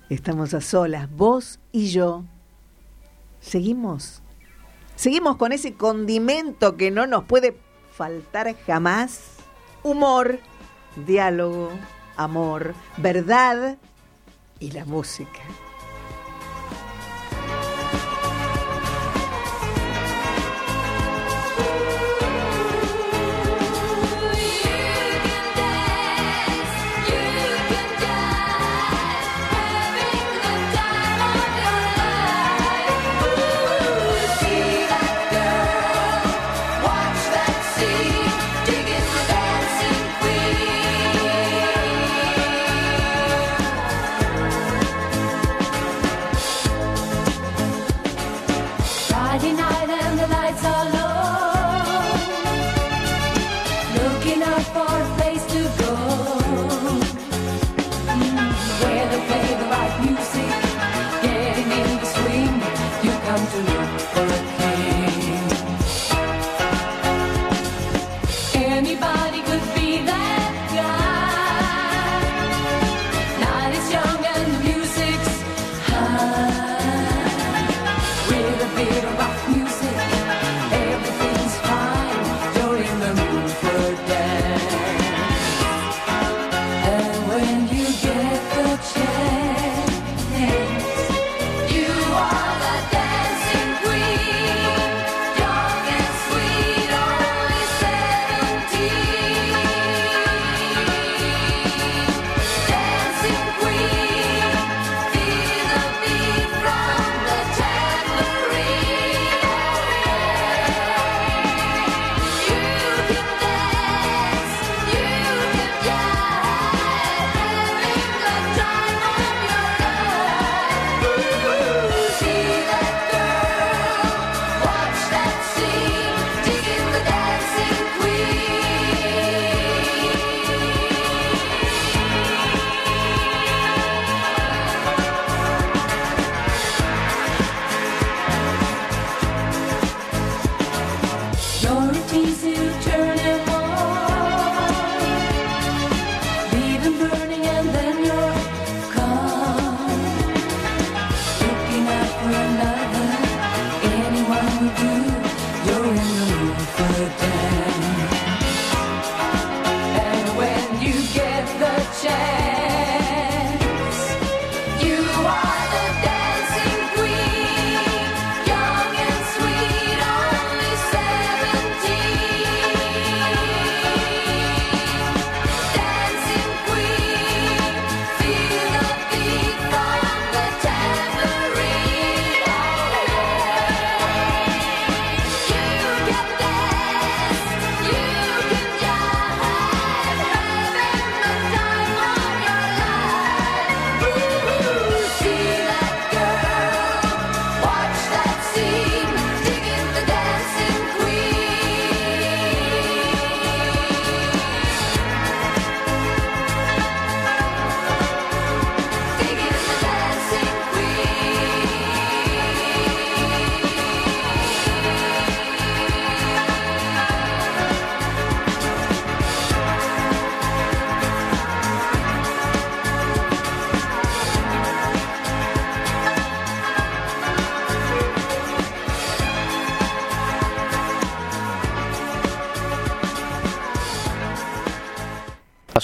Estamos 0.10 0.56
a 0.56 0.62
solas, 0.62 1.08
vos 1.16 1.60
y 1.72 1.90
yo. 1.90 2.24
Seguimos. 3.42 4.22
Seguimos 4.96 5.38
con 5.38 5.52
ese 5.52 5.74
condimento 5.74 6.76
que 6.78 6.90
no 6.92 7.06
nos 7.08 7.24
puede 7.26 7.56
faltar 8.00 8.56
jamás. 8.66 9.20
Humor, 9.84 10.40
diálogo, 11.06 11.70
amor, 12.16 12.74
verdad 12.96 13.78
y 14.58 14.72
la 14.72 14.86
música. 14.86 15.42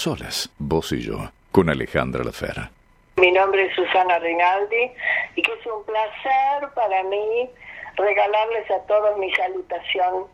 Solas, 0.06 0.52
vos 0.60 0.92
y 0.92 1.02
yo, 1.02 1.32
con 1.52 1.68
Alejandra 1.68 2.24
Lafera. 2.24 2.70
Mi 3.16 3.32
nombre 3.32 3.66
es 3.66 3.74
Susana 3.74 4.20
Rinaldi 4.20 4.92
y 5.36 5.42
que 5.42 5.52
es 5.52 5.66
un 5.66 5.84
placer 5.84 6.70
para 6.76 7.02
mí 7.06 7.50
regalarles 7.96 8.70
a 8.70 8.86
todos 8.86 9.18
mi 9.18 9.34
salutación 9.34 10.26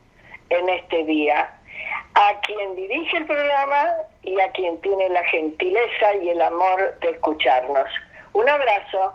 en 0.49 0.67
este 0.67 1.05
día. 1.05 1.57
A 2.15 2.38
quien 2.41 2.76
dirige 2.76 3.15
el 3.15 3.26
programa 3.26 3.86
y 4.24 4.38
a 4.41 4.51
quien 4.51 4.82
tiene 4.82 5.07
la 5.07 5.24
gentileza 5.24 6.15
y 6.22 6.32
el 6.32 6.41
amor 6.41 6.97
de 6.99 7.11
escucharnos. 7.11 7.88
Un 8.34 8.49
abrazo. 8.49 9.13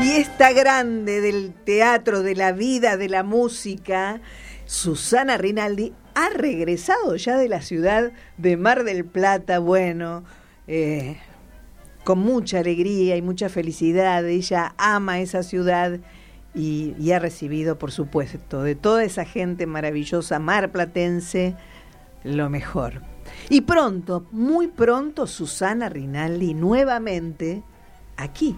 Y 0.00 0.16
esta 0.16 0.52
grande 0.52 1.20
del 1.20 1.54
teatro, 1.62 2.24
de 2.24 2.34
la 2.34 2.50
vida, 2.50 2.96
de 2.96 3.08
la 3.08 3.22
música, 3.22 4.18
Susana 4.66 5.36
Rinaldi, 5.36 5.94
ha 6.14 6.30
regresado 6.30 7.16
ya 7.16 7.36
de 7.36 7.48
la 7.48 7.62
ciudad 7.62 8.12
de 8.38 8.56
Mar 8.56 8.84
del 8.84 9.04
Plata. 9.04 9.58
Bueno, 9.58 10.24
eh, 10.66 11.18
con 12.04 12.18
mucha 12.18 12.60
alegría 12.60 13.16
y 13.16 13.22
mucha 13.22 13.48
felicidad. 13.48 14.26
Ella 14.26 14.74
ama 14.78 15.20
esa 15.20 15.42
ciudad 15.42 15.98
y, 16.54 17.10
ha 17.10 17.18
recibido, 17.18 17.78
por 17.78 17.90
supuesto, 17.90 18.62
de 18.62 18.76
toda 18.76 19.02
esa 19.02 19.24
gente 19.24 19.66
maravillosa 19.66 20.38
marplatense, 20.38 21.56
lo 22.22 22.48
mejor. 22.48 23.02
Y 23.48 23.62
pronto, 23.62 24.26
muy 24.30 24.68
pronto, 24.68 25.26
Susana 25.26 25.88
Rinaldi 25.88 26.54
nuevamente 26.54 27.62
aquí, 28.16 28.56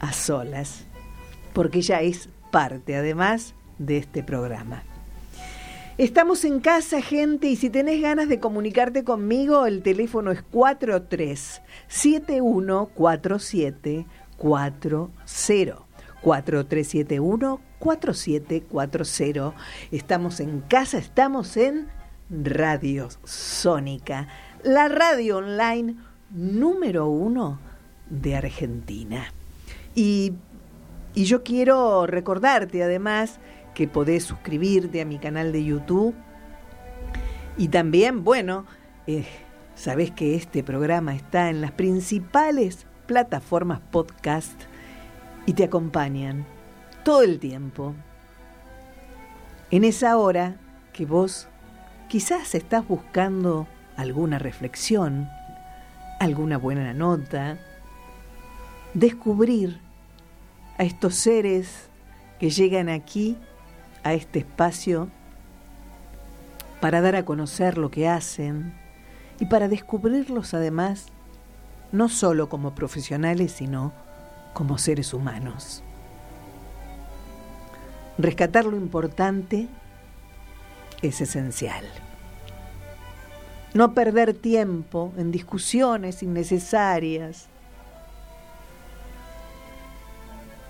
a 0.00 0.12
solas, 0.12 0.84
porque 1.54 1.78
ella 1.78 2.02
es 2.02 2.28
parte 2.50 2.96
además 2.96 3.54
de 3.78 3.98
este 3.98 4.22
programa. 4.22 4.82
Estamos 5.98 6.44
en 6.44 6.60
casa, 6.60 7.02
gente, 7.02 7.48
y 7.48 7.56
si 7.56 7.68
tenés 7.70 8.00
ganas 8.00 8.28
de 8.28 8.38
comunicarte 8.38 9.02
conmigo, 9.02 9.66
el 9.66 9.82
teléfono 9.82 10.30
es 10.30 10.42
43 10.42 11.60
7147 11.88 14.06
40 14.36 15.08
4371 16.22 17.60
4740. 17.80 19.54
Estamos 19.90 20.38
en 20.38 20.60
casa, 20.60 20.98
estamos 20.98 21.56
en 21.56 21.88
Radio 22.30 23.08
Sónica, 23.24 24.28
la 24.62 24.86
radio 24.86 25.38
online 25.38 25.96
número 26.30 27.08
uno 27.08 27.58
de 28.08 28.36
Argentina. 28.36 29.32
Y, 29.96 30.34
y 31.16 31.24
yo 31.24 31.42
quiero 31.42 32.06
recordarte 32.06 32.84
además 32.84 33.40
que 33.78 33.86
podés 33.86 34.24
suscribirte 34.24 35.00
a 35.00 35.04
mi 35.04 35.20
canal 35.20 35.52
de 35.52 35.62
YouTube. 35.62 36.12
Y 37.56 37.68
también, 37.68 38.24
bueno, 38.24 38.66
eh, 39.06 39.24
sabés 39.76 40.10
que 40.10 40.34
este 40.34 40.64
programa 40.64 41.14
está 41.14 41.48
en 41.48 41.60
las 41.60 41.70
principales 41.70 42.88
plataformas 43.06 43.78
podcast 43.78 44.60
y 45.46 45.52
te 45.52 45.62
acompañan 45.62 46.44
todo 47.04 47.22
el 47.22 47.38
tiempo. 47.38 47.94
En 49.70 49.84
esa 49.84 50.18
hora 50.18 50.56
que 50.92 51.06
vos 51.06 51.46
quizás 52.08 52.56
estás 52.56 52.88
buscando 52.88 53.68
alguna 53.96 54.40
reflexión, 54.40 55.28
alguna 56.18 56.58
buena 56.58 56.92
nota, 56.94 57.60
descubrir 58.92 59.78
a 60.78 60.82
estos 60.82 61.14
seres 61.14 61.88
que 62.40 62.50
llegan 62.50 62.88
aquí 62.88 63.36
a 64.02 64.14
este 64.14 64.40
espacio 64.40 65.08
para 66.80 67.00
dar 67.00 67.16
a 67.16 67.24
conocer 67.24 67.78
lo 67.78 67.90
que 67.90 68.08
hacen 68.08 68.74
y 69.40 69.46
para 69.46 69.68
descubrirlos 69.68 70.54
además 70.54 71.06
no 71.92 72.08
solo 72.08 72.48
como 72.48 72.74
profesionales, 72.74 73.52
sino 73.52 73.92
como 74.52 74.78
seres 74.78 75.14
humanos. 75.14 75.82
Rescatar 78.18 78.64
lo 78.64 78.76
importante 78.76 79.68
es 81.02 81.20
esencial. 81.20 81.84
No 83.74 83.94
perder 83.94 84.34
tiempo 84.34 85.12
en 85.16 85.30
discusiones 85.30 86.22
innecesarias. 86.22 87.46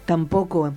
Tampoco 0.04 0.74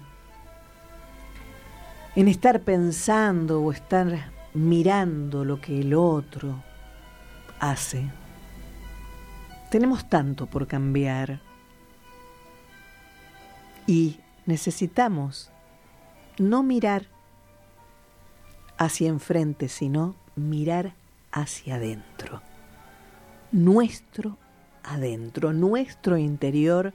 en 2.16 2.28
estar 2.28 2.62
pensando 2.62 3.62
o 3.62 3.72
estar 3.72 4.32
mirando 4.54 5.46
lo 5.46 5.62
que 5.62 5.80
el 5.80 5.94
otro 5.94 6.62
hace. 7.60 8.10
Tenemos 9.70 10.10
tanto 10.10 10.48
por 10.48 10.68
cambiar 10.68 11.40
y 13.88 14.20
necesitamos 14.46 15.50
no 16.38 16.64
mirar 16.64 17.06
hacia 18.78 19.08
enfrente, 19.08 19.70
sino 19.70 20.16
mirar 20.36 20.94
hacia 21.32 21.76
adentro. 21.76 22.42
Nuestro 23.52 24.38
adentro, 24.84 25.54
nuestro 25.54 26.18
interior, 26.18 26.94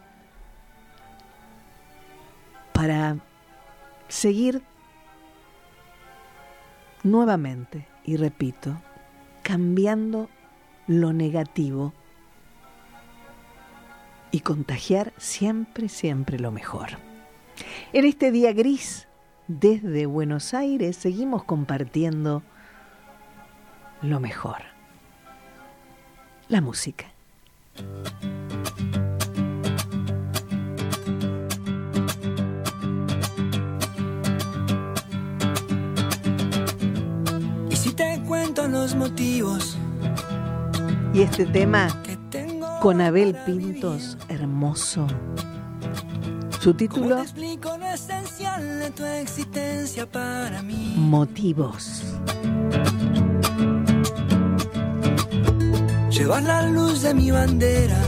para 2.73 3.17
seguir 4.09 4.63
nuevamente, 7.07 7.87
y 8.05 8.17
repito, 8.17 8.77
cambiando 9.43 10.29
lo 10.87 11.13
negativo 11.13 11.93
y 14.31 14.41
contagiar 14.41 15.13
siempre, 15.17 15.89
siempre 15.89 16.39
lo 16.39 16.51
mejor. 16.51 16.99
En 17.93 18.05
este 18.05 18.31
día 18.31 18.53
gris, 18.53 19.09
desde 19.49 20.07
Buenos 20.07 20.53
Aires, 20.53 20.97
seguimos 20.97 21.45
compartiendo 21.45 22.43
lo 24.03 24.21
mejor, 24.21 24.63
la 26.49 26.61
música. 26.61 27.07
Cuento 38.27 38.67
los 38.67 38.97
motivos 38.97 39.79
Y 41.15 41.23
este 41.23 41.47
tema 41.47 41.89
con 42.81 43.01
Abel 43.01 43.35
Pintos, 43.47 44.19
hermoso. 44.29 45.07
Su 46.61 46.71
¿Cómo 46.71 46.77
título, 46.77 47.17
te 47.17 47.23
explico 47.23 47.77
lo 47.79 47.87
esencial 47.87 48.79
de 48.81 48.91
tu 48.91 49.05
existencia 49.05 50.07
para 50.07 50.63
mí? 50.63 50.95
Motivos. 50.97 52.03
Llevar 56.11 56.43
la 56.43 56.69
luz 56.69 57.03
de 57.03 57.15
mi 57.15 57.31
bandera 57.31 57.99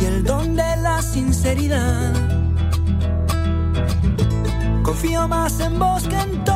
y 0.00 0.04
el 0.04 0.24
don 0.24 0.56
de 0.56 0.76
la 0.82 1.00
sinceridad. 1.00 2.12
Confío 4.82 5.28
más 5.28 5.60
en 5.60 5.78
vos 5.78 6.02
que 6.08 6.18
en 6.18 6.44
todo 6.44 6.55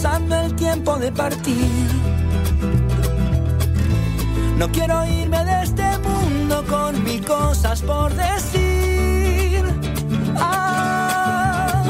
pensando 0.00 0.36
el 0.36 0.54
tiempo 0.54 0.96
de 0.96 1.10
partir. 1.10 1.88
No 4.56 4.68
quiero 4.70 5.04
irme 5.06 5.44
de 5.44 5.62
este 5.64 5.98
mundo 5.98 6.64
con 6.68 7.02
mil 7.02 7.24
cosas 7.24 7.82
por 7.82 8.14
decir. 8.14 9.64
Ah, 10.36 11.82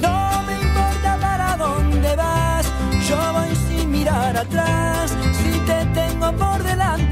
no 0.00 0.42
me 0.46 0.54
importa 0.54 1.18
para 1.20 1.56
dónde 1.58 2.16
vas, 2.16 2.66
yo 3.06 3.18
voy 3.34 3.54
sin 3.68 3.90
mirar 3.90 4.34
atrás, 4.34 5.14
si 5.42 5.58
te 5.66 5.84
tengo 5.92 6.32
por 6.32 6.62
delante. 6.62 7.07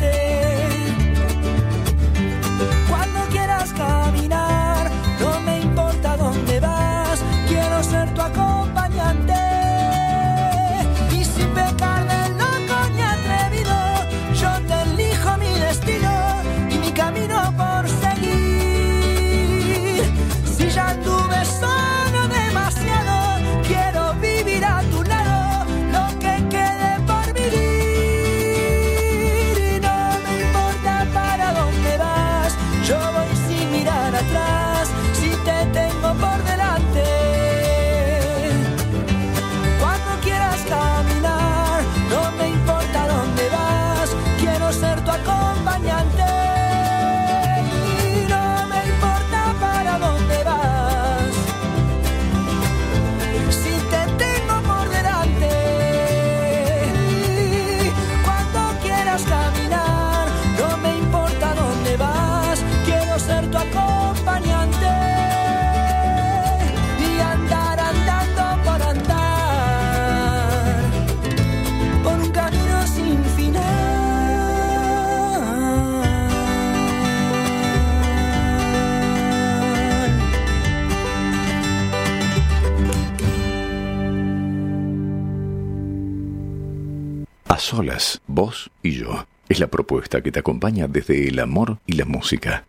Solas, 87.77 88.23
vos 88.27 88.71
y 88.83 88.93
yo. 88.93 89.27
Es 89.51 89.61
la 89.61 89.67
propuesta 89.67 90.23
que 90.23 90.33
te 90.33 90.39
acompaña 90.39 90.89
desde 90.89 91.29
el 91.29 91.39
amor 91.39 91.77
y 91.85 91.93
la 91.93 92.07
música. 92.07 92.65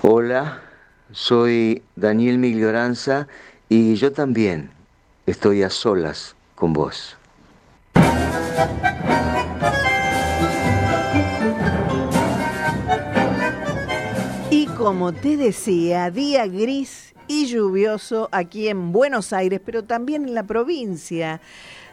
Hola, 0.00 0.62
soy 1.12 1.82
Daniel 1.94 2.38
Miglioranza 2.38 3.28
y 3.68 3.96
yo 3.96 4.12
también 4.12 4.70
estoy 5.26 5.62
a 5.62 5.68
solas 5.68 6.34
con 6.54 6.72
vos. 6.72 7.18
Y 14.50 14.66
como 14.68 15.12
te 15.12 15.36
decía, 15.36 16.10
día 16.10 16.46
gris 16.46 17.14
y 17.28 17.44
lluvioso 17.44 18.30
aquí 18.32 18.68
en 18.68 18.90
Buenos 18.90 19.34
Aires, 19.34 19.60
pero 19.62 19.84
también 19.84 20.28
en 20.28 20.34
la 20.34 20.44
provincia. 20.44 21.42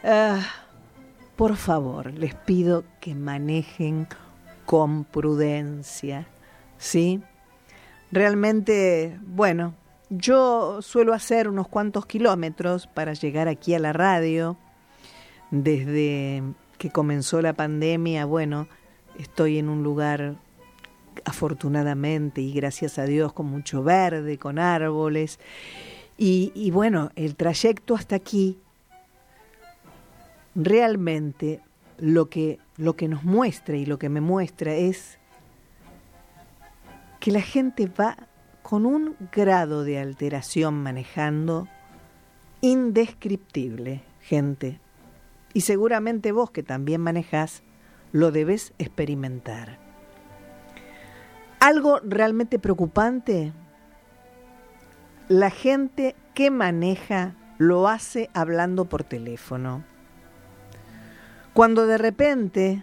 Ah, 0.02 0.40
por 1.42 1.56
favor, 1.56 2.14
les 2.14 2.36
pido 2.36 2.84
que 3.00 3.16
manejen 3.16 4.06
con 4.64 5.02
prudencia, 5.02 6.28
¿sí? 6.78 7.20
Realmente, 8.12 9.18
bueno, 9.26 9.74
yo 10.08 10.80
suelo 10.82 11.12
hacer 11.12 11.48
unos 11.48 11.66
cuantos 11.66 12.06
kilómetros 12.06 12.86
para 12.86 13.14
llegar 13.14 13.48
aquí 13.48 13.74
a 13.74 13.80
la 13.80 13.92
radio. 13.92 14.56
Desde 15.50 16.44
que 16.78 16.90
comenzó 16.90 17.42
la 17.42 17.54
pandemia, 17.54 18.24
bueno, 18.24 18.68
estoy 19.18 19.58
en 19.58 19.68
un 19.68 19.82
lugar 19.82 20.36
afortunadamente 21.24 22.40
y 22.40 22.52
gracias 22.52 23.00
a 23.00 23.04
Dios 23.04 23.32
con 23.32 23.46
mucho 23.46 23.82
verde, 23.82 24.38
con 24.38 24.60
árboles. 24.60 25.40
Y, 26.16 26.52
y 26.54 26.70
bueno, 26.70 27.10
el 27.16 27.34
trayecto 27.34 27.96
hasta 27.96 28.14
aquí 28.14 28.60
realmente 30.54 31.60
lo 31.98 32.28
que, 32.28 32.58
lo 32.76 32.96
que 32.96 33.08
nos 33.08 33.24
muestra 33.24 33.76
y 33.76 33.86
lo 33.86 33.98
que 33.98 34.08
me 34.08 34.20
muestra 34.20 34.74
es 34.74 35.18
que 37.20 37.30
la 37.30 37.40
gente 37.40 37.86
va 37.86 38.16
con 38.62 38.86
un 38.86 39.16
grado 39.32 39.84
de 39.84 39.98
alteración 39.98 40.82
manejando 40.82 41.68
indescriptible, 42.60 44.02
gente. 44.20 44.80
Y 45.52 45.62
seguramente 45.62 46.32
vos 46.32 46.50
que 46.50 46.62
también 46.62 47.00
manejás, 47.00 47.62
lo 48.12 48.30
debes 48.30 48.72
experimentar. 48.78 49.78
Algo 51.60 52.00
realmente 52.02 52.58
preocupante, 52.58 53.52
la 55.28 55.50
gente 55.50 56.16
que 56.34 56.50
maneja 56.50 57.34
lo 57.58 57.88
hace 57.88 58.30
hablando 58.34 58.86
por 58.86 59.04
teléfono. 59.04 59.84
Cuando 61.54 61.86
de 61.86 61.98
repente 61.98 62.82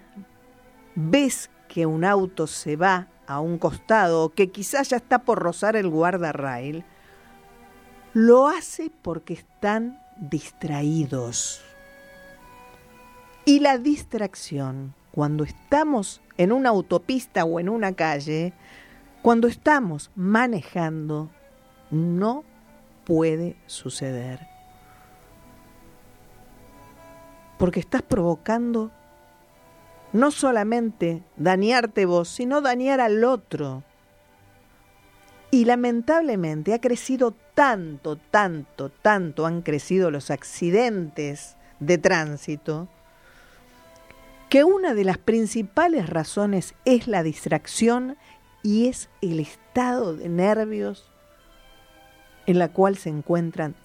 ves 0.93 1.49
que 1.67 1.85
un 1.85 2.05
auto 2.05 2.45
se 2.45 2.75
va 2.75 3.07
a 3.25 3.39
un 3.39 3.57
costado 3.57 4.29
que 4.29 4.51
quizás 4.51 4.89
ya 4.89 4.97
está 4.97 5.19
por 5.19 5.39
rozar 5.39 5.75
el 5.75 5.89
guardarrail, 5.89 6.83
lo 8.13 8.47
hace 8.47 8.91
porque 9.01 9.33
están 9.33 10.01
distraídos. 10.17 11.63
Y 13.45 13.59
la 13.59 13.77
distracción, 13.77 14.93
cuando 15.11 15.43
estamos 15.43 16.21
en 16.37 16.51
una 16.51 16.69
autopista 16.69 17.45
o 17.45 17.59
en 17.59 17.69
una 17.69 17.93
calle, 17.93 18.53
cuando 19.23 19.47
estamos 19.47 20.11
manejando, 20.15 21.31
no 21.89 22.43
puede 23.03 23.55
suceder. 23.65 24.48
Porque 27.59 27.79
estás 27.79 28.01
provocando 28.01 28.89
no 30.11 30.31
solamente 30.31 31.21
dañarte 31.37 32.05
vos, 32.05 32.29
sino 32.29 32.61
dañar 32.61 32.99
al 32.99 33.23
otro. 33.23 33.83
Y 35.51 35.65
lamentablemente 35.65 36.73
ha 36.73 36.81
crecido 36.81 37.35
tanto, 37.53 38.15
tanto, 38.15 38.89
tanto 38.89 39.45
han 39.45 39.61
crecido 39.61 40.09
los 40.09 40.31
accidentes 40.31 41.57
de 41.79 41.97
tránsito, 41.97 42.87
que 44.49 44.63
una 44.63 44.93
de 44.93 45.03
las 45.03 45.17
principales 45.17 46.09
razones 46.09 46.73
es 46.85 47.07
la 47.07 47.21
distracción 47.21 48.17
y 48.63 48.87
es 48.87 49.09
el 49.21 49.39
estado 49.39 50.15
de 50.15 50.27
nervios 50.27 51.11
en 52.45 52.57
la 52.57 52.69
cual 52.69 52.97
se 52.97 53.09
encuentran 53.09 53.75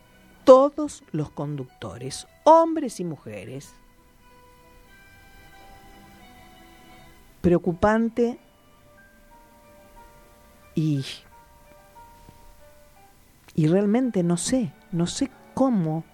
todos 0.44 1.02
los 1.10 1.30
conductores, 1.30 2.26
hombres 2.44 3.00
y 3.00 3.04
mujeres. 3.04 3.74
Preocupante 7.40 8.38
y, 10.74 11.04
y 13.54 13.66
realmente 13.66 14.22
no 14.22 14.36
sé, 14.36 14.72
no 14.92 15.06
sé 15.06 15.30
cómo, 15.52 16.04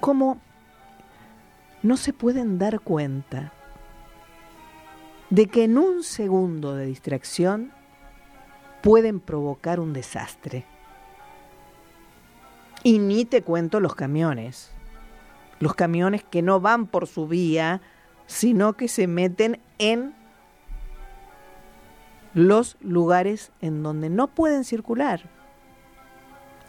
cómo 0.00 0.40
no 1.82 1.96
se 1.96 2.12
pueden 2.12 2.58
dar 2.58 2.80
cuenta 2.80 3.52
de 5.30 5.46
que 5.46 5.64
en 5.64 5.78
un 5.78 6.02
segundo 6.02 6.74
de 6.74 6.86
distracción 6.86 7.72
pueden 8.82 9.20
provocar 9.20 9.78
un 9.78 9.92
desastre. 9.92 10.66
Y 12.82 12.98
ni 12.98 13.24
te 13.24 13.42
cuento 13.42 13.80
los 13.80 13.94
camiones. 13.94 14.72
Los 15.58 15.74
camiones 15.74 16.24
que 16.24 16.42
no 16.42 16.60
van 16.60 16.86
por 16.86 17.06
su 17.06 17.28
vía, 17.28 17.80
sino 18.26 18.74
que 18.74 18.88
se 18.88 19.06
meten 19.06 19.60
en 19.78 20.14
los 22.32 22.76
lugares 22.80 23.52
en 23.60 23.82
donde 23.82 24.08
no 24.08 24.28
pueden 24.28 24.64
circular. 24.64 25.22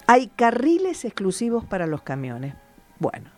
Hay 0.07 0.27
carriles 0.27 1.05
exclusivos 1.05 1.63
para 1.65 1.87
los 1.87 2.01
camiones. 2.01 2.55
Bueno, 2.99 3.29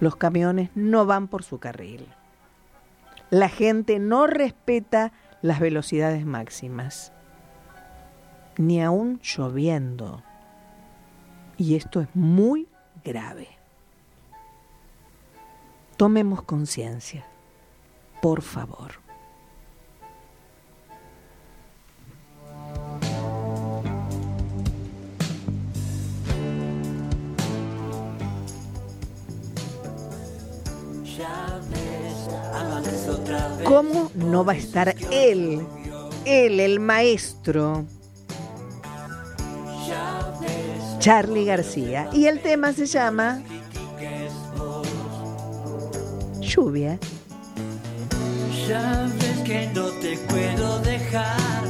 los 0.00 0.16
camiones 0.16 0.70
no 0.74 1.04
van 1.04 1.28
por 1.28 1.42
su 1.42 1.58
carril. 1.58 2.06
La 3.28 3.48
gente 3.48 3.98
no 3.98 4.26
respeta 4.26 5.12
las 5.42 5.60
velocidades 5.60 6.24
máximas, 6.24 7.12
ni 8.56 8.82
aún 8.82 9.20
lloviendo. 9.22 10.22
Y 11.60 11.74
esto 11.74 12.00
es 12.00 12.08
muy 12.14 12.66
grave. 13.04 13.46
Tomemos 15.98 16.40
conciencia, 16.40 17.26
por 18.22 18.40
favor. 18.40 18.92
¿Cómo 33.64 34.10
no 34.14 34.46
va 34.46 34.54
a 34.54 34.56
estar 34.56 34.96
él? 35.10 35.66
Él, 36.24 36.58
el 36.58 36.80
maestro. 36.80 37.84
Charlie 41.00 41.46
García. 41.46 42.10
Y 42.12 42.26
el 42.26 42.40
tema 42.40 42.74
se 42.74 42.84
llama 42.84 43.42
Lluvia. 46.40 46.98
Ya 48.68 49.08
ves 49.18 49.38
que 49.46 49.66
no 49.74 49.86
te 50.02 50.16
puedo 50.28 50.78
dejar 50.80 51.64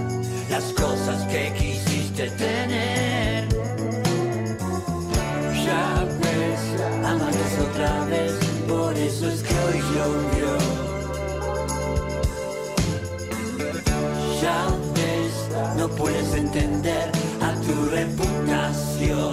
las 0.51 0.65
cosas 0.73 1.23
que 1.29 1.53
quisiste 1.57 2.29
tener. 2.31 3.49
Ya 5.65 6.05
ves, 6.23 6.61
amantes 7.05 7.59
otra 7.71 8.05
vez, 8.07 8.33
por 8.69 8.95
eso 8.95 9.31
es 9.31 9.43
que 9.43 9.55
hoy 9.55 9.81
llovió. 9.95 10.59
Ya 14.43 14.67
ves, 14.95 15.77
no 15.77 15.89
puedes 15.89 16.35
entender 16.35 16.70
Dios. 19.01 19.30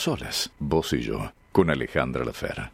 Solas, 0.00 0.50
vos 0.58 0.92
y 0.94 1.00
yo, 1.02 1.32
con 1.52 1.68
Alejandra 1.68 2.24
Lafera. 2.24 2.72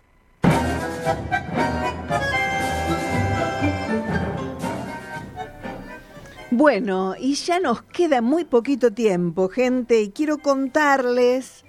Bueno, 6.52 7.16
y 7.18 7.34
ya 7.34 7.58
nos 7.58 7.82
queda 7.82 8.22
muy 8.22 8.44
poquito 8.44 8.92
tiempo, 8.92 9.48
gente, 9.48 10.00
y 10.00 10.10
quiero 10.10 10.38
contarles 10.38 11.64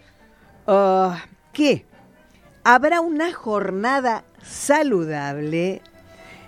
ah, 0.67 1.25
que 1.51 1.85
habrá 2.63 3.01
una 3.01 3.33
jornada 3.33 4.23
saludable 4.43 5.81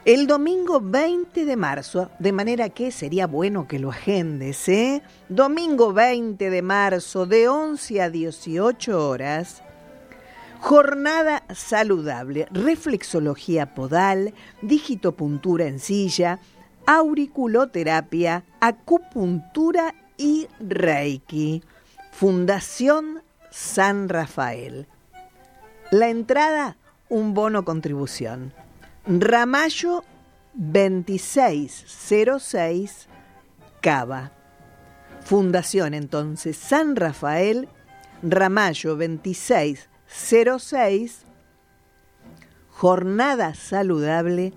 el 0.06 0.28
domingo 0.28 0.80
20 0.82 1.46
de 1.46 1.56
marzo, 1.56 2.10
de 2.20 2.32
manera 2.32 2.70
que 2.70 2.92
sería 2.92 3.28
bueno 3.28 3.68
que 3.68 3.80
lo 3.80 3.90
agendes, 3.90 4.68
¿eh? 4.70 5.02
Domingo 5.28 5.94
20 5.94 6.50
de 6.50 6.62
marzo, 6.62 7.26
de 7.26 7.50
11 7.50 8.02
a 8.02 8.10
18 8.10 9.10
horas. 9.10 9.62
Jornada 10.62 11.44
saludable, 11.54 12.48
reflexología 12.52 13.74
podal, 13.76 14.34
digitopuntura 14.62 15.68
en 15.68 15.80
silla, 15.80 16.40
auriculoterapia, 16.86 18.44
acupuntura 18.60 19.96
y 20.18 20.48
reiki. 20.60 21.62
Fundación 22.12 23.22
San 23.52 24.10
Rafael. 24.10 24.88
La 25.92 26.10
entrada, 26.10 26.78
un 27.10 27.34
bono 27.34 27.64
contribución. 27.66 28.54
Ramallo 29.12 30.04
2606 30.54 33.08
Cava. 33.82 34.32
Fundación 35.22 35.96
entonces 35.96 36.56
San 36.56 36.96
Rafael, 36.96 37.68
Ramallo 38.22 38.96
2606, 38.96 41.26
Jornada 42.70 43.56
Saludable, 43.56 44.54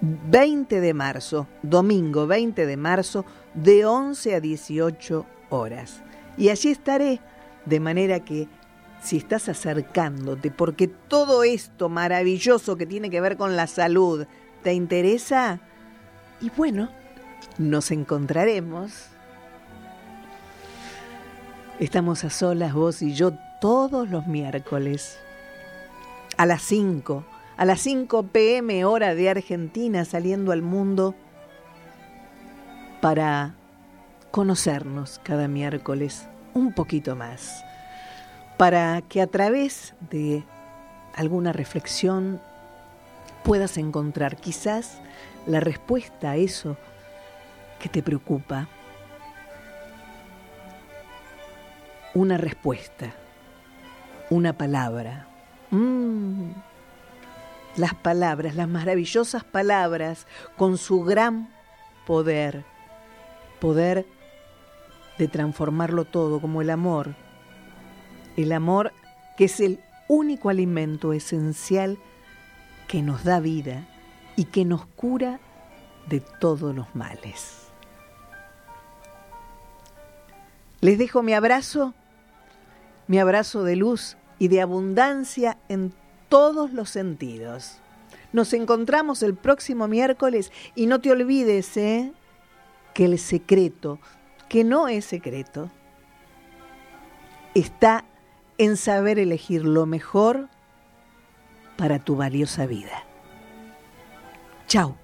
20 0.00 0.80
de 0.80 0.92
marzo, 0.92 1.46
domingo 1.62 2.26
20 2.26 2.66
de 2.66 2.76
marzo, 2.76 3.24
de 3.54 3.86
11 3.86 4.34
a 4.34 4.40
18 4.40 5.26
horas. 5.50 6.02
Y 6.36 6.48
allí 6.48 6.72
estaré, 6.72 7.20
de 7.66 7.78
manera 7.78 8.18
que 8.18 8.48
si 9.04 9.18
estás 9.18 9.50
acercándote, 9.50 10.50
porque 10.50 10.88
todo 10.88 11.44
esto 11.44 11.90
maravilloso 11.90 12.76
que 12.76 12.86
tiene 12.86 13.10
que 13.10 13.20
ver 13.20 13.36
con 13.36 13.54
la 13.54 13.66
salud 13.66 14.26
te 14.62 14.72
interesa, 14.72 15.60
y 16.40 16.50
bueno, 16.50 16.88
nos 17.58 17.90
encontraremos. 17.90 19.08
Estamos 21.78 22.24
a 22.24 22.30
solas 22.30 22.72
vos 22.72 23.02
y 23.02 23.12
yo 23.12 23.32
todos 23.60 24.08
los 24.08 24.26
miércoles. 24.26 25.18
A 26.38 26.46
las 26.46 26.62
5, 26.62 27.24
a 27.58 27.64
las 27.64 27.80
5 27.80 28.28
pm 28.28 28.86
hora 28.86 29.14
de 29.14 29.28
Argentina 29.28 30.04
saliendo 30.04 30.50
al 30.50 30.62
mundo 30.62 31.14
para 33.02 33.54
conocernos 34.30 35.20
cada 35.22 35.46
miércoles 35.46 36.26
un 36.54 36.72
poquito 36.72 37.14
más, 37.16 37.64
para 38.56 39.02
que 39.02 39.20
a 39.20 39.26
través 39.26 39.94
de 40.10 40.44
alguna 41.14 41.52
reflexión 41.52 42.40
puedas 43.42 43.76
encontrar 43.76 44.36
quizás 44.36 45.00
la 45.46 45.60
respuesta 45.60 46.30
a 46.30 46.36
eso 46.36 46.76
que 47.78 47.88
te 47.88 48.02
preocupa, 48.02 48.68
una 52.14 52.38
respuesta, 52.38 53.12
una 54.30 54.52
palabra. 54.52 55.26
Mm. 55.70 56.52
Las 57.76 57.94
palabras, 57.94 58.54
las 58.54 58.68
maravillosas 58.68 59.42
palabras, 59.42 60.26
con 60.56 60.78
su 60.78 61.02
gran 61.02 61.52
poder, 62.06 62.64
poder 63.60 64.06
de 65.18 65.28
transformarlo 65.28 66.04
todo, 66.04 66.40
como 66.40 66.62
el 66.62 66.70
amor. 66.70 67.14
El 68.36 68.52
amor 68.52 68.92
que 69.36 69.44
es 69.44 69.60
el 69.60 69.80
único 70.08 70.48
alimento 70.48 71.12
esencial 71.12 71.98
que 72.88 73.02
nos 73.02 73.24
da 73.24 73.40
vida 73.40 73.86
y 74.36 74.44
que 74.44 74.64
nos 74.64 74.86
cura 74.86 75.40
de 76.08 76.20
todos 76.20 76.74
los 76.74 76.94
males. 76.94 77.68
Les 80.80 80.98
dejo 80.98 81.22
mi 81.22 81.32
abrazo, 81.32 81.94
mi 83.06 83.18
abrazo 83.18 83.64
de 83.64 83.76
luz 83.76 84.16
y 84.38 84.48
de 84.48 84.60
abundancia 84.60 85.56
en 85.68 85.94
todos 86.28 86.72
los 86.72 86.90
sentidos. 86.90 87.78
Nos 88.32 88.52
encontramos 88.52 89.22
el 89.22 89.34
próximo 89.34 89.88
miércoles 89.88 90.52
y 90.74 90.86
no 90.86 91.00
te 91.00 91.10
olvides 91.10 91.76
¿eh? 91.76 92.12
que 92.92 93.06
el 93.06 93.18
secreto, 93.18 93.98
que 94.48 94.64
no 94.64 94.88
es 94.88 95.04
secreto, 95.04 95.70
está 97.54 98.04
en 98.58 98.76
saber 98.76 99.18
elegir 99.18 99.64
lo 99.64 99.86
mejor 99.86 100.48
para 101.76 101.98
tu 101.98 102.16
valiosa 102.16 102.66
vida. 102.66 103.04
Chao. 104.68 104.96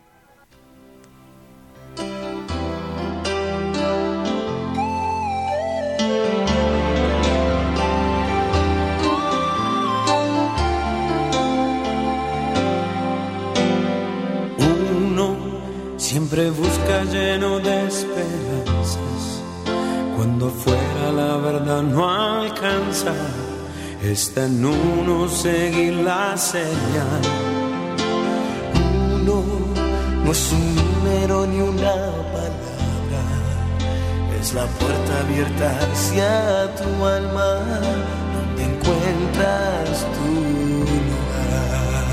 Uno 14.58 15.36
siempre 15.96 16.50
busca 16.50 17.04
lleno 17.04 17.58
de 17.58 17.86
esperanzas, 17.86 18.69
cuando 20.40 20.58
fuera 20.58 21.12
la 21.12 21.36
verdad 21.36 21.82
no 21.82 22.08
alcanza. 22.08 23.12
Está 24.02 24.46
en 24.46 24.64
uno 24.64 25.28
seguir 25.28 25.92
la 25.92 26.34
señal. 26.38 27.22
Uno 29.16 29.44
no 30.24 30.32
es 30.32 30.52
un 30.52 30.76
número 30.76 31.46
ni 31.46 31.60
una 31.60 31.92
palabra. 32.32 33.22
Es 34.40 34.54
la 34.54 34.64
puerta 34.64 35.20
abierta 35.24 35.78
hacia 35.92 36.74
tu 36.76 37.04
alma, 37.04 37.50
donde 38.34 38.64
encuentras 38.64 40.06
tu 40.16 40.30
lugar. 40.88 42.06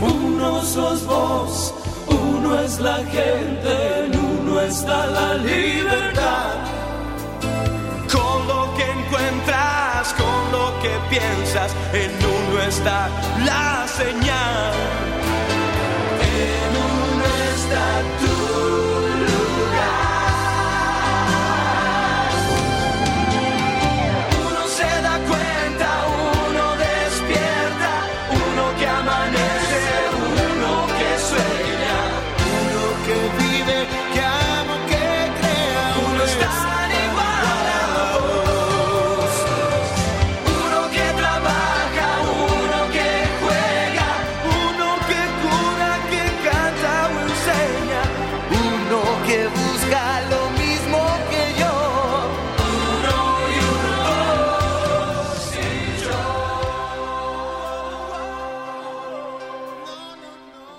Uno 0.00 0.64
sos 0.64 1.06
vos, 1.06 1.74
uno 2.08 2.58
es 2.58 2.80
la 2.80 2.96
gente, 2.96 4.04
en 4.06 4.18
uno 4.18 4.60
está 4.62 5.06
la 5.06 5.34
libertad. 5.34 6.21
Que 10.82 10.90
piensas, 11.08 11.72
en 11.92 12.10
uno 12.10 12.60
está 12.62 13.08
la 13.44 13.86
señal. 13.86 14.74
En 16.40 16.70
uno 16.76 17.24
está 17.54 17.86
tu 18.20 18.41